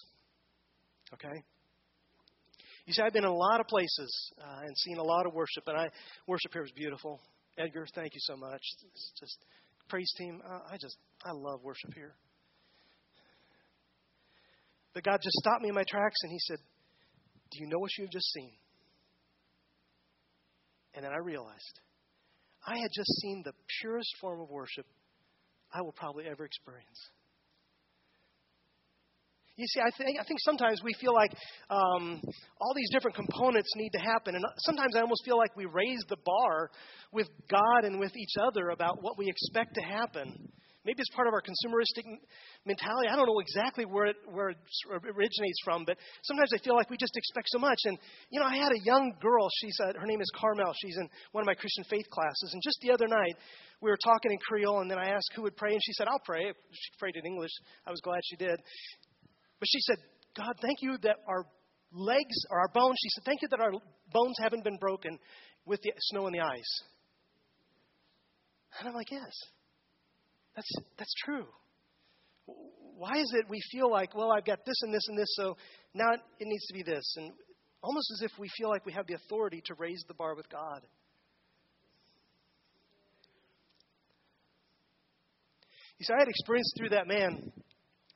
[1.14, 1.42] Okay?
[2.86, 5.34] You see, I've been in a lot of places uh, and seen a lot of
[5.34, 5.88] worship, and I
[6.26, 7.20] worship here was beautiful.
[7.58, 8.62] Edgar, thank you so much.
[8.86, 9.36] It's just
[9.88, 10.40] praise team.
[10.46, 12.14] I just I love worship here.
[14.94, 16.58] But God just stopped me in my tracks and He said,
[17.50, 18.52] "Do you know what you have just seen?"
[20.94, 21.80] And then I realized
[22.66, 24.86] I had just seen the purest form of worship
[25.72, 27.10] I will probably ever experience.
[29.58, 31.34] You see, I think, I think sometimes we feel like
[31.68, 32.22] um,
[32.60, 34.36] all these different components need to happen.
[34.36, 36.70] And sometimes I almost feel like we raise the bar
[37.10, 40.48] with God and with each other about what we expect to happen.
[40.86, 42.06] Maybe it's part of our consumeristic
[42.64, 43.08] mentality.
[43.10, 46.88] I don't know exactly where it, where it originates from, but sometimes I feel like
[46.88, 47.80] we just expect so much.
[47.84, 47.98] And,
[48.30, 49.48] you know, I had a young girl.
[49.60, 50.72] She's, uh, her name is Carmel.
[50.80, 52.50] She's in one of my Christian faith classes.
[52.54, 53.34] And just the other night,
[53.82, 56.06] we were talking in Creole, and then I asked who would pray, and she said,
[56.08, 56.46] I'll pray.
[56.46, 57.52] She prayed in English.
[57.86, 58.58] I was glad she did.
[59.58, 59.96] But she said,
[60.36, 61.44] God, thank you that our
[61.92, 63.72] legs or our bones, she said, thank you that our
[64.12, 65.18] bones haven't been broken
[65.64, 66.82] with the snow and the ice.
[68.78, 69.32] And I'm like, yes,
[70.54, 71.46] that's, that's true.
[72.46, 75.56] Why is it we feel like, well, I've got this and this and this, so
[75.94, 77.14] now it needs to be this?
[77.16, 77.32] And
[77.82, 80.48] almost as if we feel like we have the authority to raise the bar with
[80.48, 80.80] God.
[85.98, 87.52] You see, I had experienced through that man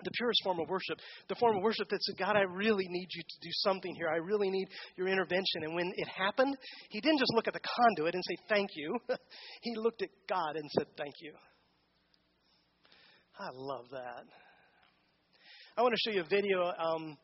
[0.04, 3.08] the purest form of worship, the form of worship that said, God, I really need
[3.10, 4.08] you to do something here.
[4.08, 5.62] I really need your intervention.
[5.62, 6.56] And when it happened,
[6.90, 8.98] he didn't just look at the conduit and say, Thank you.
[9.62, 11.32] he looked at God and said, Thank you.
[13.38, 14.24] I love that.
[15.76, 17.16] I want to show you a video, um,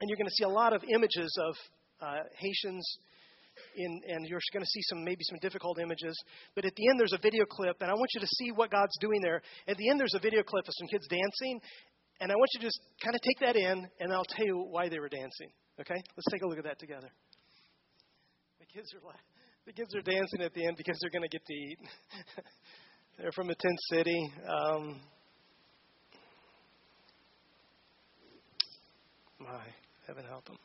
[0.00, 1.54] and you're going to see a lot of images of
[2.00, 2.98] uh, Haitians.
[3.76, 6.16] In, and you're going to see some maybe some difficult images.
[6.54, 8.70] But at the end, there's a video clip, and I want you to see what
[8.70, 9.42] God's doing there.
[9.66, 11.60] At the end, there's a video clip of some kids dancing,
[12.20, 14.66] and I want you to just kind of take that in, and I'll tell you
[14.70, 15.50] why they were dancing.
[15.80, 15.94] Okay?
[15.94, 17.08] Let's take a look at that together.
[18.58, 19.12] The kids are
[19.66, 21.78] the kids are dancing at the end because they're going to get to eat.
[23.18, 24.32] they're from a tent city.
[24.48, 25.00] Um,
[29.38, 29.60] my
[30.06, 30.56] heaven help them.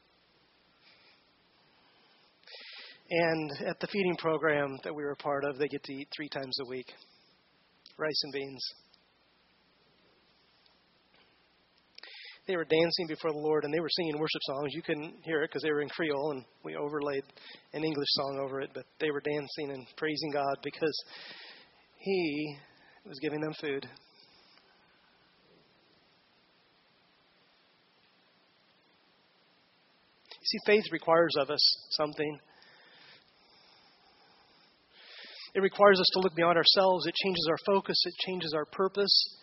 [3.10, 6.30] And at the feeding program that we were part of, they get to eat three
[6.30, 6.88] times a week
[7.98, 8.64] rice and beans.
[12.48, 14.74] They were dancing before the Lord and they were singing worship songs.
[14.74, 17.24] You couldn't hear it because they were in Creole and we overlaid
[17.74, 21.04] an English song over it, but they were dancing and praising God because
[21.98, 22.58] He
[23.06, 23.88] was giving them food.
[30.30, 32.40] You see, faith requires of us something.
[35.56, 37.06] It requires us to look beyond ourselves.
[37.06, 37.96] It changes our focus.
[38.06, 39.40] It changes our purpose.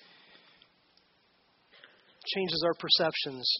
[2.26, 3.50] Changes our perceptions.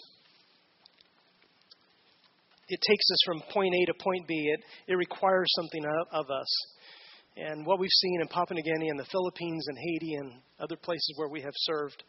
[2.68, 4.35] It takes us from point A to point B.
[4.35, 6.46] It, it requires something of, us.
[7.37, 10.77] And what we've seen in Papua New Guinea and the Philippines and Haiti and other
[10.77, 12.05] places where we have served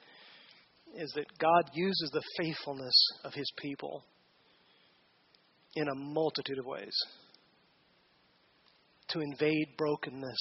[0.96, 4.04] is that God uses the faithfulness of his people
[5.76, 6.96] in a multitude of ways
[9.10, 10.40] to invade brokenness.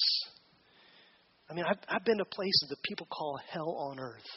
[1.49, 4.27] I mean, I've, I've been to places that people call hell on earth.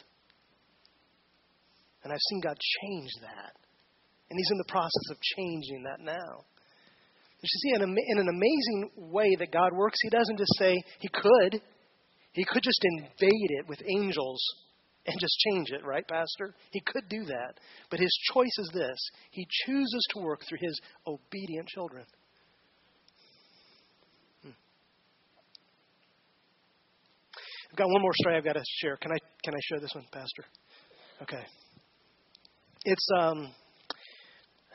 [2.05, 3.53] And I've seen God change that.
[4.29, 6.45] And He's in the process of changing that now.
[7.41, 7.81] You see, in,
[8.19, 11.61] an amazing way that God works, He doesn't just say, He could.
[12.33, 14.39] He could just invade it with angels
[15.07, 16.53] and just change it, right, Pastor?
[16.71, 17.59] He could do that.
[17.89, 18.99] But His choice is this
[19.31, 22.05] He chooses to work through His obedient children.
[24.43, 24.49] Hmm.
[27.71, 28.95] I've got one more story I've got to share.
[28.97, 30.45] Can I can I share this one, Pastor?
[31.23, 31.43] Okay.
[32.85, 33.49] It's um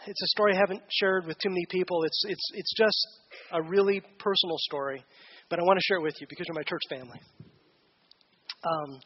[0.07, 2.03] it's a story I haven't shared with too many people.
[2.03, 3.07] It's it's it's just
[3.53, 5.05] a really personal story,
[5.49, 7.21] but I want to share it with you because you're my church family.
[8.67, 9.01] Um,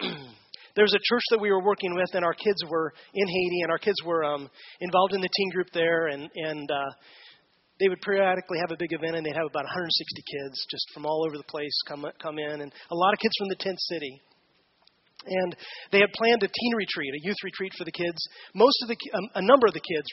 [0.74, 3.70] there's a church that we were working with, and our kids were in Haiti, and
[3.70, 4.50] our kids were um,
[4.80, 6.90] involved in the teen group there, and and uh,
[7.78, 9.94] they would periodically have a big event, and they'd have about 160
[10.26, 13.34] kids just from all over the place come come in, and a lot of kids
[13.38, 14.20] from the tent city.
[15.26, 15.56] And
[15.90, 18.18] they had planned a teen retreat, a youth retreat for the kids.
[18.54, 20.06] Most of the, um, a number of the kids,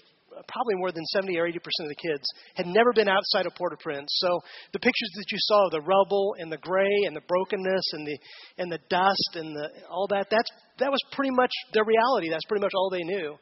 [0.47, 3.55] probably more than 70 or 80 percent of the kids, had never been outside of
[3.55, 4.09] Port-au-Prince.
[4.19, 4.39] So
[4.73, 8.07] the pictures that you saw of the rubble and the gray and the brokenness and
[8.07, 8.17] the
[8.57, 12.29] and the dust and the, all that, that's that was pretty much their reality.
[12.29, 13.37] That's pretty much all they knew.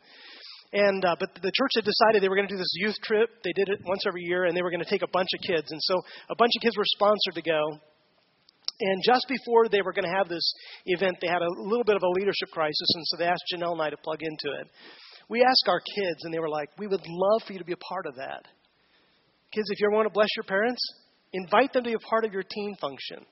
[0.73, 3.29] And uh, but the church had decided they were going to do this youth trip.
[3.43, 5.45] They did it once every year, and they were going to take a bunch of
[5.45, 5.71] kids.
[5.71, 7.61] And so a bunch of kids were sponsored to go.
[8.79, 10.53] And just before they were going to have this
[10.85, 13.73] event, they had a little bit of a leadership crisis, and so they asked Janelle
[13.73, 14.67] and I to plug into it.
[15.29, 17.73] We asked our kids, and they were like, "We would love for you to be
[17.73, 18.45] a part of that."
[19.53, 20.81] Kids, if you ever want to bless your parents,
[21.31, 23.25] invite them to be a part of your team function.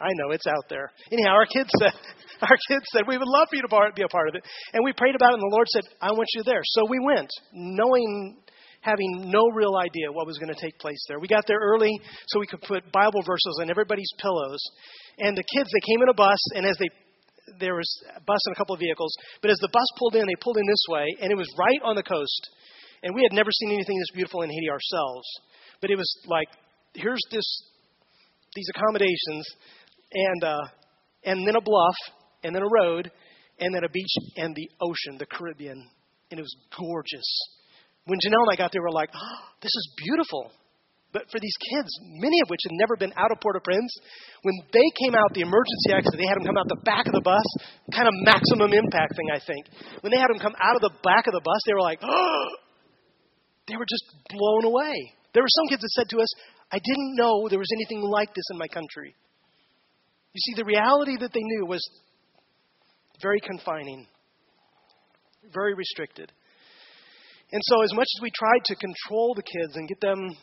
[0.00, 0.90] I know it's out there.
[1.12, 1.92] Anyhow, our kids said,
[2.42, 4.82] our kids said we would love for you to be a part of it, and
[4.84, 7.30] we prayed about it, and the Lord said, "I want you there." So we went,
[7.52, 8.41] knowing,
[8.82, 11.18] having no real idea what was going to take place there.
[11.18, 11.90] We got there early
[12.26, 14.60] so we could put Bible verses on everybody's pillows,
[15.18, 16.90] and the kids they came in a bus, and as they
[17.58, 20.26] there was a bus and a couple of vehicles, but as the bus pulled in,
[20.26, 22.50] they pulled in this way, and it was right on the coast,
[23.02, 25.26] and we had never seen anything this beautiful in Haiti ourselves,
[25.80, 26.48] but it was like
[26.94, 27.46] here's this
[28.54, 29.46] these accommodations
[30.12, 30.66] and uh,
[31.24, 31.94] and then a bluff,
[32.42, 33.10] and then a road,
[33.60, 35.88] and then a beach and the ocean, the Caribbean,
[36.30, 37.60] and it was gorgeous.
[38.04, 40.50] When Janelle and I got there, we were like, oh, "This is beautiful."
[41.12, 43.92] But for these kids, many of which had never been out of Port-au-Prince,
[44.40, 47.12] when they came out the emergency exit, they had them come out the back of
[47.12, 47.44] the bus,
[47.92, 49.68] kind of maximum impact thing, I think.
[50.00, 52.00] When they had them come out of the back of the bus, they were like,
[52.00, 52.48] oh,
[53.68, 54.96] they were just blown away.
[55.36, 56.32] There were some kids that said to us,
[56.72, 59.14] I didn't know there was anything like this in my country.
[60.32, 61.84] You see, the reality that they knew was
[63.20, 64.06] very confining,
[65.52, 66.32] very restricted.
[67.52, 70.34] And so, as much as we tried to control the kids and get them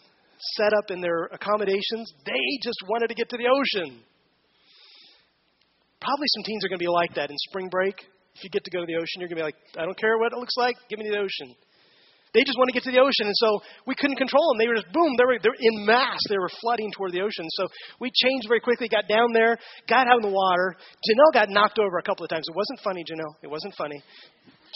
[0.56, 4.00] set up in their accommodations, they just wanted to get to the ocean.
[6.00, 7.96] Probably some teens are going to be like that in spring break.
[8.36, 9.98] If you get to go to the ocean, you're going to be like, I don't
[10.00, 11.56] care what it looks like, give me the ocean.
[12.32, 14.62] They just want to get to the ocean, and so we couldn't control them.
[14.62, 16.22] They were just boom, they were, they were in mass.
[16.30, 17.46] They were flooding toward the ocean.
[17.58, 17.66] So
[18.00, 19.58] we changed very quickly, got down there,
[19.90, 20.78] got out in the water.
[21.10, 22.46] Janelle got knocked over a couple of times.
[22.48, 23.34] It wasn't funny, Janelle.
[23.42, 23.98] It wasn't funny.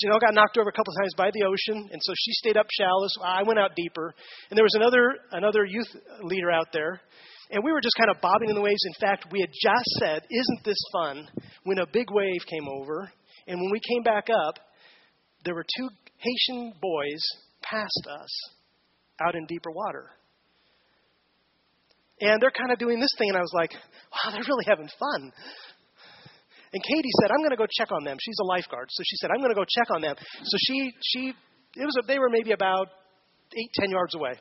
[0.02, 2.68] Janelle got knocked over a couple times by the ocean, and so she stayed up
[2.72, 3.08] shallow.
[3.10, 4.14] So I went out deeper,
[4.50, 5.90] and there was another another youth
[6.24, 7.02] leader out there,
[7.52, 8.84] and we were just kind of bobbing in the waves.
[8.86, 11.28] In fact, we had just said, "Isn't this fun?"
[11.64, 13.12] When a big wave came over,
[13.48, 14.56] and when we came back up,
[15.46, 17.22] there were two Haitian boys
[17.62, 18.32] past us
[19.22, 20.10] out in deeper water.
[22.22, 24.88] And they're kind of doing this thing, and I was like, wow, they're really having
[24.88, 25.32] fun.
[26.74, 28.18] And Katie said, I'm going to go check on them.
[28.20, 28.90] She's a lifeguard.
[28.90, 30.16] So she said, I'm going to go check on them.
[30.44, 31.22] So she, she,
[31.78, 32.90] it was, they were maybe about
[33.56, 34.34] eight, ten yards away.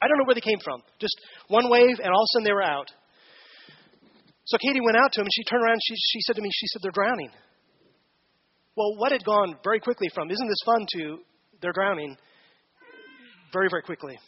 [0.00, 0.82] I don't know where they came from.
[1.00, 1.16] Just
[1.48, 2.86] one wave, and all of a sudden they were out.
[4.46, 6.42] So Katie went out to them, and she turned around, and she, she said to
[6.42, 7.30] me, she said, they're drowning.
[8.76, 11.18] Well, what had gone very quickly from, isn't this fun, to
[11.62, 12.16] they're drowning
[13.52, 14.18] very, very quickly.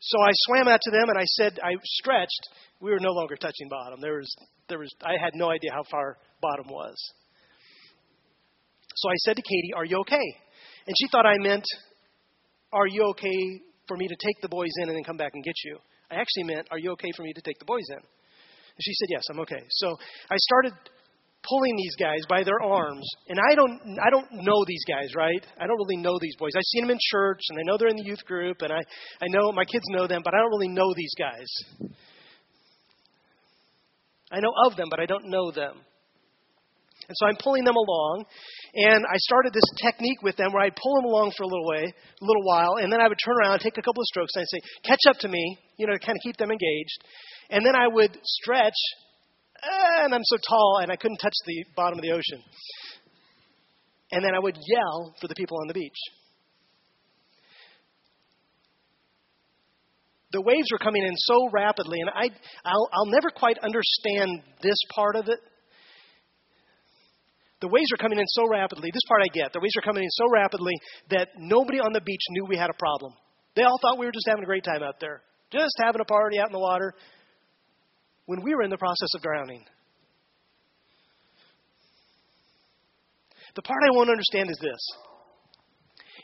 [0.00, 2.48] So I swam out to them and I said, I stretched.
[2.80, 4.00] We were no longer touching bottom.
[4.00, 4.34] There was,
[4.68, 6.96] there was, I had no idea how far bottom was.
[8.96, 10.26] So I said to Katie, Are you okay?
[10.86, 11.64] And she thought I meant,
[12.72, 15.44] Are you okay for me to take the boys in and then come back and
[15.44, 15.78] get you?
[16.10, 17.96] I actually meant, Are you okay for me to take the boys in?
[17.96, 19.62] And she said, Yes, I'm okay.
[19.68, 19.96] So
[20.30, 20.72] I started
[21.50, 25.44] pulling these guys by their arms, and I don't, I don't know these guys, right?
[25.60, 26.52] I don't really know these boys.
[26.56, 28.80] I've seen them in church, and I know they're in the youth group, and I,
[29.20, 31.48] I know my kids know them, but I don't really know these guys.
[34.30, 35.74] I know of them, but I don't know them.
[37.08, 38.24] And so I'm pulling them along,
[38.74, 41.66] and I started this technique with them where I'd pull them along for a little
[41.66, 44.30] way, a little while, and then I would turn around, take a couple of strokes,
[44.36, 47.02] and I'd say, "Catch up to me," you know, to kind of keep them engaged.
[47.50, 48.78] And then I would stretch,
[49.62, 52.42] and I'm so tall, and I couldn't touch the bottom of the ocean.
[54.12, 55.98] And then I would yell for the people on the beach.
[60.32, 62.30] the waves were coming in so rapidly, and I,
[62.64, 65.40] I'll, I'll never quite understand this part of it.
[67.60, 68.90] The waves are coming in so rapidly.
[68.92, 69.52] This part I get.
[69.52, 70.72] The waves are coming in so rapidly
[71.10, 73.12] that nobody on the beach knew we had a problem.
[73.54, 76.04] They all thought we were just having a great time out there, just having a
[76.04, 76.94] party out in the water,
[78.26, 79.64] when we were in the process of drowning.
[83.56, 84.80] The part I won't understand is this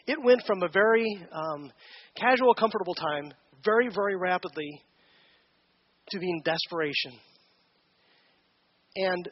[0.06, 1.72] it went from a very um,
[2.16, 3.32] casual, comfortable time
[3.64, 4.80] very, very rapidly
[6.10, 7.18] to being desperation.
[8.94, 9.28] And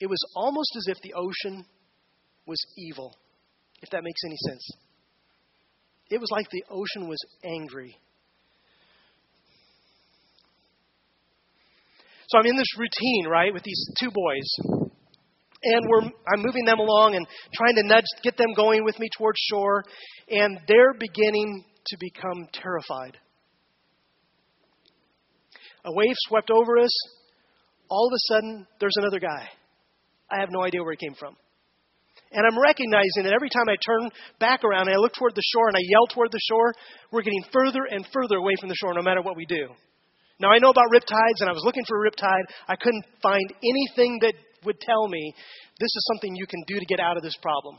[0.00, 1.64] it was almost as if the ocean
[2.46, 3.16] was evil,
[3.80, 4.70] if that makes any sense.
[6.10, 7.96] It was like the ocean was angry.
[12.32, 14.90] So I'm in this routine, right, with these two boys.
[15.64, 19.10] And we're, I'm moving them along and trying to nudge, get them going with me
[19.18, 19.84] towards shore.
[20.30, 23.18] And they're beginning to become terrified.
[25.84, 26.90] A wave swept over us.
[27.90, 29.50] All of a sudden, there's another guy.
[30.30, 31.36] I have no idea where he came from.
[32.32, 34.10] And I'm recognizing that every time I turn
[34.40, 36.72] back around and I look toward the shore and I yell toward the shore,
[37.10, 39.68] we're getting further and further away from the shore no matter what we do.
[40.42, 42.50] Now, I know about riptides, and I was looking for a riptide.
[42.66, 44.34] I couldn't find anything that
[44.64, 45.32] would tell me
[45.78, 47.78] this is something you can do to get out of this problem.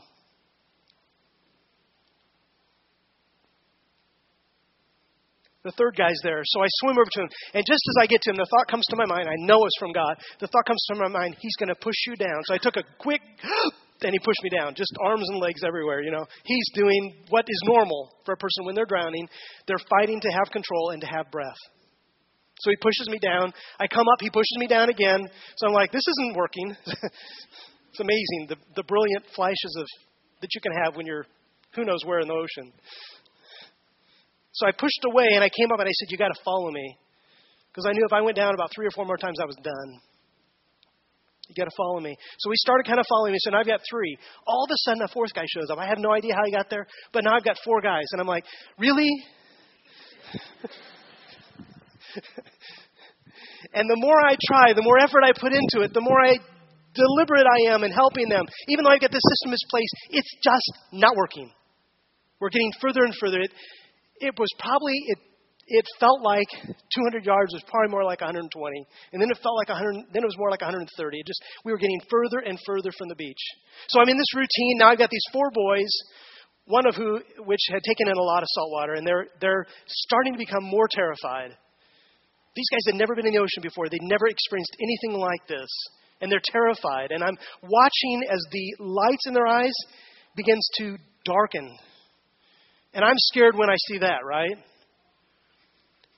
[5.62, 6.40] The third guy's there.
[6.44, 7.28] So I swim over to him.
[7.52, 9.28] And just as I get to him, the thought comes to my mind.
[9.28, 10.16] I know it's from God.
[10.40, 12.40] The thought comes to my mind, he's going to push you down.
[12.44, 13.20] So I took a quick,
[14.02, 14.74] and he pushed me down.
[14.74, 16.24] Just arms and legs everywhere, you know.
[16.44, 19.28] He's doing what is normal for a person when they're drowning.
[19.66, 21.60] They're fighting to have control and to have breath.
[22.60, 23.52] So he pushes me down.
[23.80, 25.28] I come up, he pushes me down again.
[25.56, 26.76] So I'm like, this isn't working.
[26.86, 29.86] it's amazing the, the brilliant flashes of
[30.40, 31.26] that you can have when you're
[31.74, 32.72] who knows where in the ocean.
[34.52, 36.70] So I pushed away and I came up and I said, You got to follow
[36.70, 36.96] me.
[37.70, 39.56] Because I knew if I went down about three or four more times, I was
[39.56, 40.00] done.
[41.48, 42.16] You got to follow me.
[42.38, 43.38] So we started kind of following me.
[43.40, 44.16] So now I've got three.
[44.46, 45.78] All of a sudden, a fourth guy shows up.
[45.78, 48.06] I have no idea how he got there, but now I've got four guys.
[48.12, 48.44] And I'm like,
[48.78, 49.10] Really?
[53.74, 56.38] and the more I try, the more effort I put into it, the more I
[56.94, 58.46] deliberate I am in helping them.
[58.68, 61.50] Even though I've got the system in place, it's just not working.
[62.40, 63.40] We're getting further and further.
[63.40, 63.50] It,
[64.18, 65.18] it was probably, it,
[65.66, 68.46] it felt like 200 yards was probably more like 120.
[69.12, 70.86] And then it felt like 100, then it was more like 130.
[70.86, 73.42] It just, we were getting further and further from the beach.
[73.88, 74.78] So I'm in this routine.
[74.78, 75.90] Now I've got these four boys,
[76.66, 79.66] one of who, which had taken in a lot of salt water, and they're, they're
[79.86, 81.56] starting to become more terrified.
[82.54, 83.88] These guys had never been in the ocean before.
[83.88, 85.68] They'd never experienced anything like this.
[86.20, 87.10] And they're terrified.
[87.10, 89.74] And I'm watching as the lights in their eyes
[90.36, 91.76] begins to darken
[92.94, 94.54] and I'm scared when I see that, right?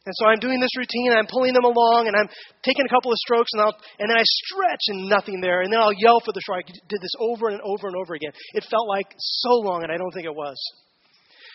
[0.07, 2.29] And so I'm doing this routine, I'm pulling them along, and I'm
[2.63, 5.63] taking a couple of strokes, and, I'll, and then I stretch, and nothing there.
[5.63, 6.59] And then I'll yell for the shore.
[6.59, 8.31] I did this over and over and over again.
[8.55, 10.55] It felt like so long, and I don't think it was.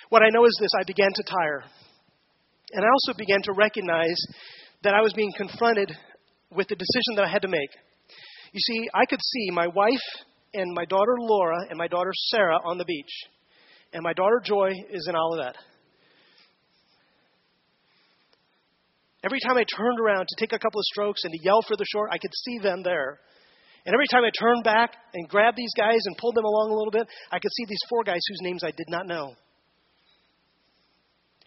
[0.09, 1.63] What I know is this I began to tire.
[2.73, 4.19] And I also began to recognize
[4.83, 5.91] that I was being confronted
[6.51, 7.69] with the decision that I had to make.
[8.51, 10.05] You see, I could see my wife
[10.53, 13.11] and my daughter Laura and my daughter Sarah on the beach.
[13.93, 15.55] And my daughter Joy is in Olivet.
[19.23, 21.77] Every time I turned around to take a couple of strokes and to yell for
[21.77, 23.19] the shore, I could see them there.
[23.85, 26.75] And every time I turned back and grabbed these guys and pulled them along a
[26.75, 29.33] little bit, I could see these four guys whose names I did not know.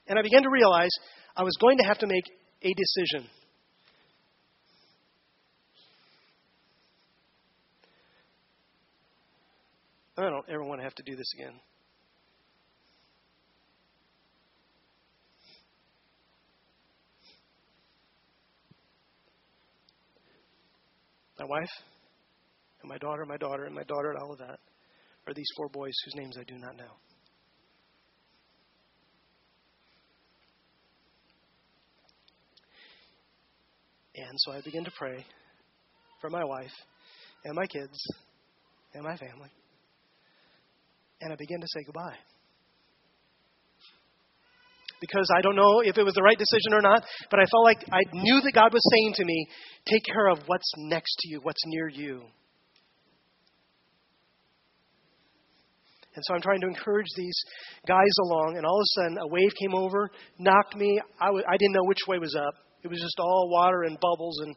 [0.07, 0.91] And I began to realize
[1.37, 2.24] I was going to have to make
[2.65, 3.29] a decision.
[10.17, 11.53] I don't ever want to have to do this again.
[21.39, 21.69] My wife,
[22.81, 24.61] and my daughter, my daughter, and my daughter, and all of that
[25.27, 27.14] are these four boys whose names I do not know.
[34.17, 35.25] And so I begin to pray
[36.21, 36.73] for my wife
[37.45, 37.99] and my kids
[38.95, 39.51] and my family.
[41.21, 42.17] And I began to say goodbye.
[45.01, 47.65] Because I don't know if it was the right decision or not, but I felt
[47.65, 49.47] like I knew that God was saying to me,
[49.87, 52.23] take care of what's next to you, what's near you.
[56.15, 57.37] And so I'm trying to encourage these
[57.89, 61.01] guys along, and all of a sudden a wave came over, knocked me.
[61.21, 62.55] I w- I didn't know which way was up.
[62.85, 64.55] It was just all water and bubbles, and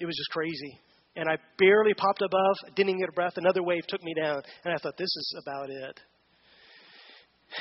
[0.00, 0.78] it was just crazy.
[1.14, 3.34] And I barely popped above, didn't even get a breath.
[3.36, 6.00] Another wave took me down, and I thought, this is about it.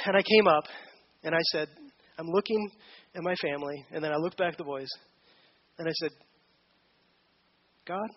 [0.05, 0.63] And I came up,
[1.23, 1.67] and I said,
[2.17, 2.71] I'm looking
[3.15, 4.89] at my family, and then I looked back at the boys,
[5.77, 6.11] and I said,
[7.85, 8.09] God,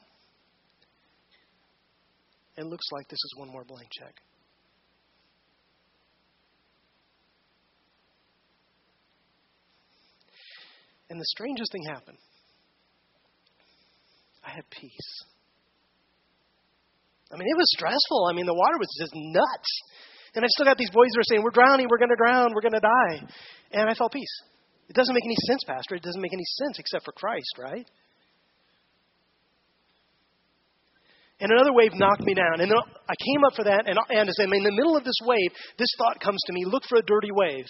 [2.56, 4.14] it looks like this is one more blank check.
[11.10, 12.18] And the strangest thing happened.
[14.44, 15.12] I had peace.
[17.32, 18.28] I mean, it was stressful.
[18.30, 19.70] I mean, the water was just nuts.
[20.34, 22.52] And I still got these boys who are saying, We're drowning, we're going to drown,
[22.54, 23.26] we're going to die.
[23.72, 24.34] And I felt peace.
[24.88, 25.94] It doesn't make any sense, Pastor.
[25.94, 27.88] It doesn't make any sense except for Christ, right?
[31.40, 32.60] And another wave knocked me down.
[32.60, 35.04] And uh, I came up for that, and, and as I'm in the middle of
[35.04, 37.66] this wave, this thought comes to me look for a dirty wave.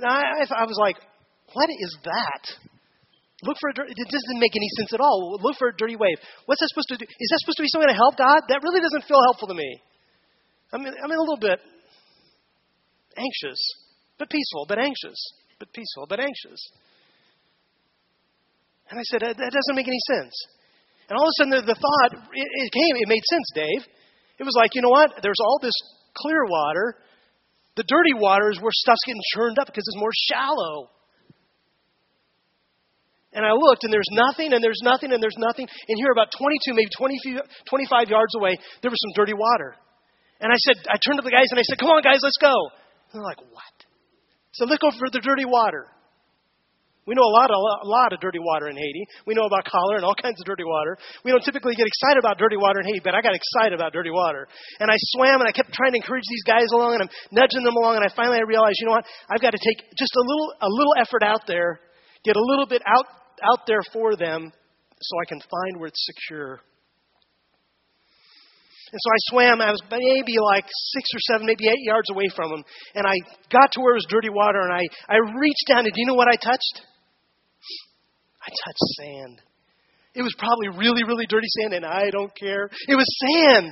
[0.00, 0.96] And I, I was like,
[1.52, 2.44] what is that?
[3.44, 5.36] Look for a dirty, it doesn't make any sense at all.
[5.40, 6.16] Look for a dirty wave.
[6.44, 7.04] What's that supposed to do?
[7.04, 8.48] Is that supposed to be something to help God?
[8.48, 9.80] That really doesn't feel helpful to me.
[10.72, 11.60] I'm, I'm a little bit
[13.16, 13.60] anxious,
[14.16, 15.20] but peaceful, but anxious,
[15.58, 16.60] but peaceful, but anxious.
[18.88, 20.34] And I said, that doesn't make any sense.
[21.08, 23.82] And all of a sudden, the, the thought, it, it came, it made sense, Dave.
[24.38, 25.20] It was like, you know what?
[25.22, 25.74] There's all this
[26.14, 26.96] clear water
[27.76, 30.90] the dirty water is where stuff's getting churned up because it's more shallow.
[33.32, 35.68] And I looked, and there's nothing, and there's nothing, and there's nothing.
[35.70, 39.76] And here, about 22, maybe 20, 25 yards away, there was some dirty water.
[40.40, 42.40] And I said, I turned to the guys and I said, Come on, guys, let's
[42.40, 42.50] go.
[43.12, 43.76] And they're like, What?
[44.52, 45.86] So let's go for the dirty water.
[47.06, 49.04] We know a lot, a lot of dirty water in Haiti.
[49.26, 50.98] We know about cholera and all kinds of dirty water.
[51.24, 53.92] We don't typically get excited about dirty water in Haiti, but I got excited about
[53.92, 54.46] dirty water.
[54.78, 57.64] And I swam and I kept trying to encourage these guys along and I'm nudging
[57.64, 59.06] them along and I finally I realized, you know what?
[59.28, 61.80] I've got to take just a little a little effort out there,
[62.24, 63.06] get a little bit out
[63.40, 64.52] out there for them
[65.00, 66.60] so I can find where it's secure.
[68.92, 69.60] And so I swam.
[69.60, 72.64] I was maybe like six or seven, maybe eight yards away from them.
[72.94, 73.14] And I
[73.48, 76.06] got to where it was dirty water, and I, I reached down, and do you
[76.06, 76.89] know what I touched?
[78.50, 79.42] Touched sand.
[80.14, 82.68] It was probably really, really dirty sand, and I don't care.
[82.88, 83.70] It was sand.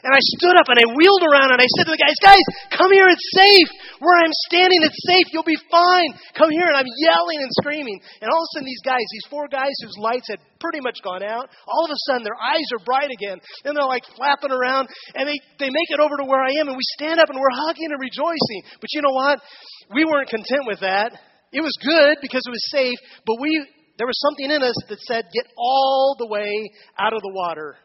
[0.00, 2.40] And I stood up and I wheeled around and I said to the guys, Guys,
[2.72, 3.68] come here, it's safe.
[4.00, 5.28] Where I'm standing, it's safe.
[5.28, 6.16] You'll be fine.
[6.32, 6.64] Come here.
[6.64, 8.00] And I'm yelling and screaming.
[8.24, 11.04] And all of a sudden, these guys, these four guys whose lights had pretty much
[11.04, 13.36] gone out, all of a sudden their eyes are bright again.
[13.68, 14.88] And they're like flapping around.
[15.12, 16.72] And they, they make it over to where I am.
[16.72, 18.60] And we stand up and we're hugging and rejoicing.
[18.80, 19.44] But you know what?
[19.92, 21.12] We weren't content with that.
[21.52, 23.50] It was good because it was safe, but we
[24.00, 26.48] there was something in us that said, get all the way
[26.96, 27.76] out of the water.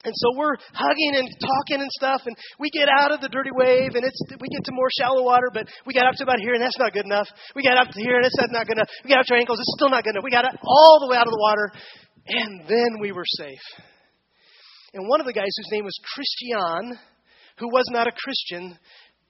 [0.00, 3.52] And so we're hugging and talking and stuff, and we get out of the dirty
[3.52, 6.40] wave, and it's we get to more shallow water, but we got up to about
[6.40, 7.28] here, and that's not good enough.
[7.54, 8.88] We got up to here, and that's not good enough.
[9.04, 10.24] We got up to our ankles, it's still not good enough.
[10.24, 11.68] We got all the way out of the water,
[12.24, 13.84] and then we were safe.
[14.96, 16.96] And one of the guys whose name was Christian,
[17.60, 18.80] who was not a Christian,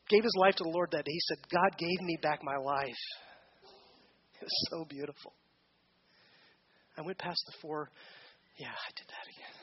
[0.06, 1.10] gave his life to the Lord that day.
[1.10, 3.02] He said, God gave me back my life.
[4.40, 5.32] Was so beautiful.
[6.96, 7.90] I went past the four.
[8.58, 9.60] Yeah, I did that again.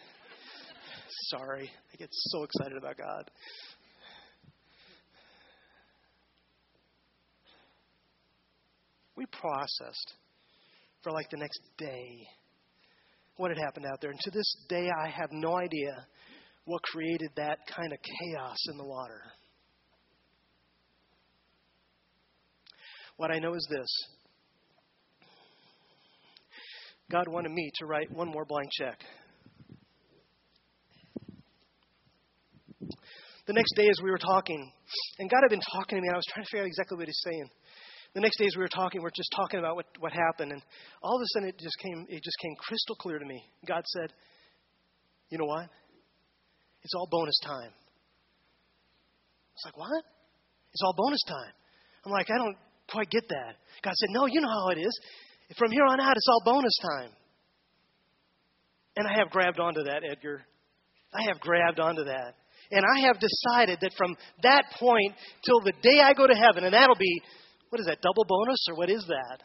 [1.30, 1.72] Sorry.
[1.94, 3.32] I get so excited about God.
[9.16, 10.14] We processed
[11.02, 12.28] for like the next day
[13.38, 14.12] what had happened out there.
[14.12, 16.06] And to this day, I have no idea
[16.66, 19.22] what created that kind of chaos in the water.
[23.16, 23.88] What I know is this
[27.12, 29.00] God wanted me to write one more blank check.
[33.48, 34.72] The next day, as we were talking,
[35.20, 37.08] and God had been talking to me, I was trying to figure out exactly what
[37.08, 37.50] He's saying.
[38.14, 40.52] The next day, as we were talking, we we're just talking about what, what happened,
[40.52, 40.62] and
[41.02, 43.42] all of a sudden, it just came it just came crystal clear to me.
[43.66, 44.12] God said,
[45.30, 45.70] "You know what?
[46.84, 47.72] It's all bonus time."
[49.58, 50.04] It's like what?
[50.74, 51.54] It's all bonus time.
[52.06, 52.58] I'm like, I don't
[52.92, 53.56] quite get that.
[53.82, 55.00] God said, No, you know how it is.
[55.56, 57.12] From here on out, it's all bonus time.
[58.98, 60.42] And I have grabbed onto that, Edgar.
[61.14, 62.34] I have grabbed onto that.
[62.72, 65.14] And I have decided that from that point
[65.46, 67.22] till the day I go to heaven, and that'll be,
[67.70, 69.40] what is that, double bonus or what is that?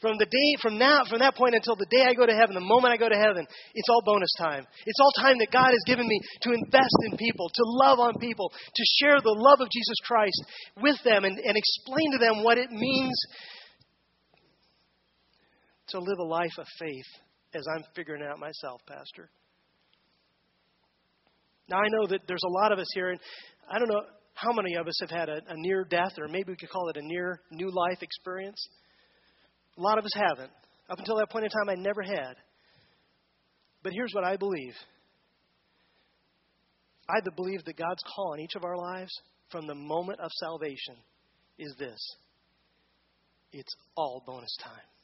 [0.00, 2.54] From the day, from now, from that point until the day I go to heaven,
[2.54, 4.66] the moment I go to heaven, it's all bonus time.
[4.84, 8.20] It's all time that God has given me to invest in people, to love on
[8.20, 10.44] people, to share the love of Jesus Christ
[10.80, 13.16] with them and, and explain to them what it means
[15.88, 17.06] to live a life of faith
[17.54, 19.30] as I'm figuring out myself, Pastor.
[21.68, 23.20] Now, I know that there's a lot of us here, and
[23.70, 24.02] I don't know
[24.34, 26.88] how many of us have had a, a near death, or maybe we could call
[26.88, 28.68] it a near new life experience.
[29.78, 30.50] A lot of us haven't.
[30.88, 32.36] Up until that point in time, I never had.
[33.82, 34.74] But here's what I believe
[37.08, 39.12] I believe that God's call on each of our lives
[39.50, 40.96] from the moment of salvation
[41.58, 41.98] is this
[43.52, 44.95] it's all bonus time.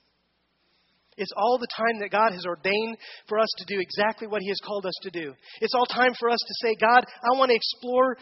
[1.17, 2.97] It's all the time that God has ordained
[3.29, 5.35] for us to do exactly what He has called us to do.
[5.61, 8.17] It's all time for us to say, God, I want to explore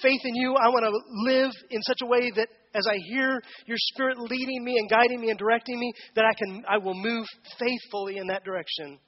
[0.00, 0.54] faith in you.
[0.54, 4.64] I want to live in such a way that as I hear your Spirit leading
[4.64, 7.26] me and guiding me and directing me, that I can I will move
[7.58, 8.98] faithfully in that direction.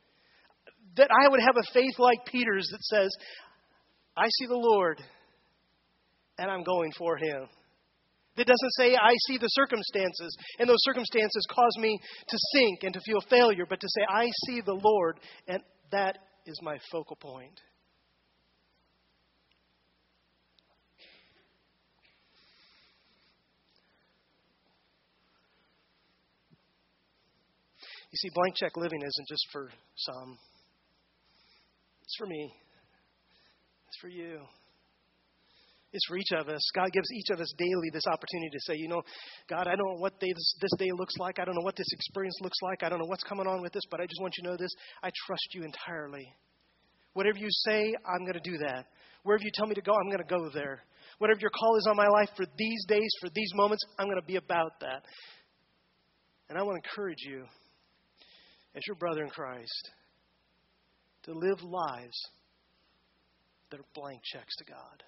[0.96, 3.10] That I would have a faith like Peter's that says,
[4.16, 5.00] I see the Lord
[6.38, 7.46] and I'm going for him.
[8.38, 12.94] That doesn't say, I see the circumstances, and those circumstances cause me to sink and
[12.94, 15.18] to feel failure, but to say, I see the Lord,
[15.48, 15.60] and
[15.90, 17.60] that is my focal point.
[28.12, 30.38] You see, blank check living isn't just for some,
[32.02, 32.52] it's for me,
[33.88, 34.42] it's for you.
[35.92, 36.60] It's for each of us.
[36.74, 39.02] God gives each of us daily this opportunity to say, you know,
[39.48, 41.38] God, I don't know what day this, this day looks like.
[41.38, 42.82] I don't know what this experience looks like.
[42.82, 44.56] I don't know what's coming on with this, but I just want you to know
[44.56, 44.70] this.
[45.02, 46.28] I trust you entirely.
[47.14, 48.86] Whatever you say, I'm going to do that.
[49.22, 50.84] Wherever you tell me to go, I'm going to go there.
[51.18, 54.20] Whatever your call is on my life for these days, for these moments, I'm going
[54.20, 55.02] to be about that.
[56.48, 57.44] And I want to encourage you,
[58.76, 59.90] as your brother in Christ,
[61.24, 62.28] to live lives
[63.70, 65.02] that are blank checks to God.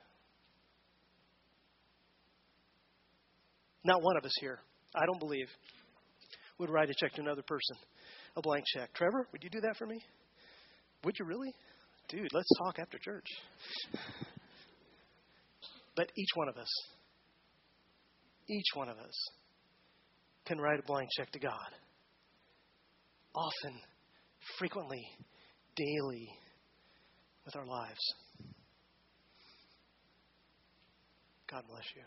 [3.85, 4.59] Not one of us here,
[4.95, 5.47] I don't believe,
[6.59, 7.77] would write a check to another person,
[8.37, 8.93] a blank check.
[8.95, 10.01] Trevor, would you do that for me?
[11.05, 11.55] Would you really?
[12.09, 13.27] Dude, let's talk after church.
[15.97, 16.69] But each one of us,
[18.49, 19.29] each one of us
[20.47, 21.71] can write a blank check to God.
[23.35, 23.79] Often,
[24.59, 25.03] frequently,
[25.77, 26.29] daily,
[27.45, 28.15] with our lives.
[31.51, 32.03] God bless you.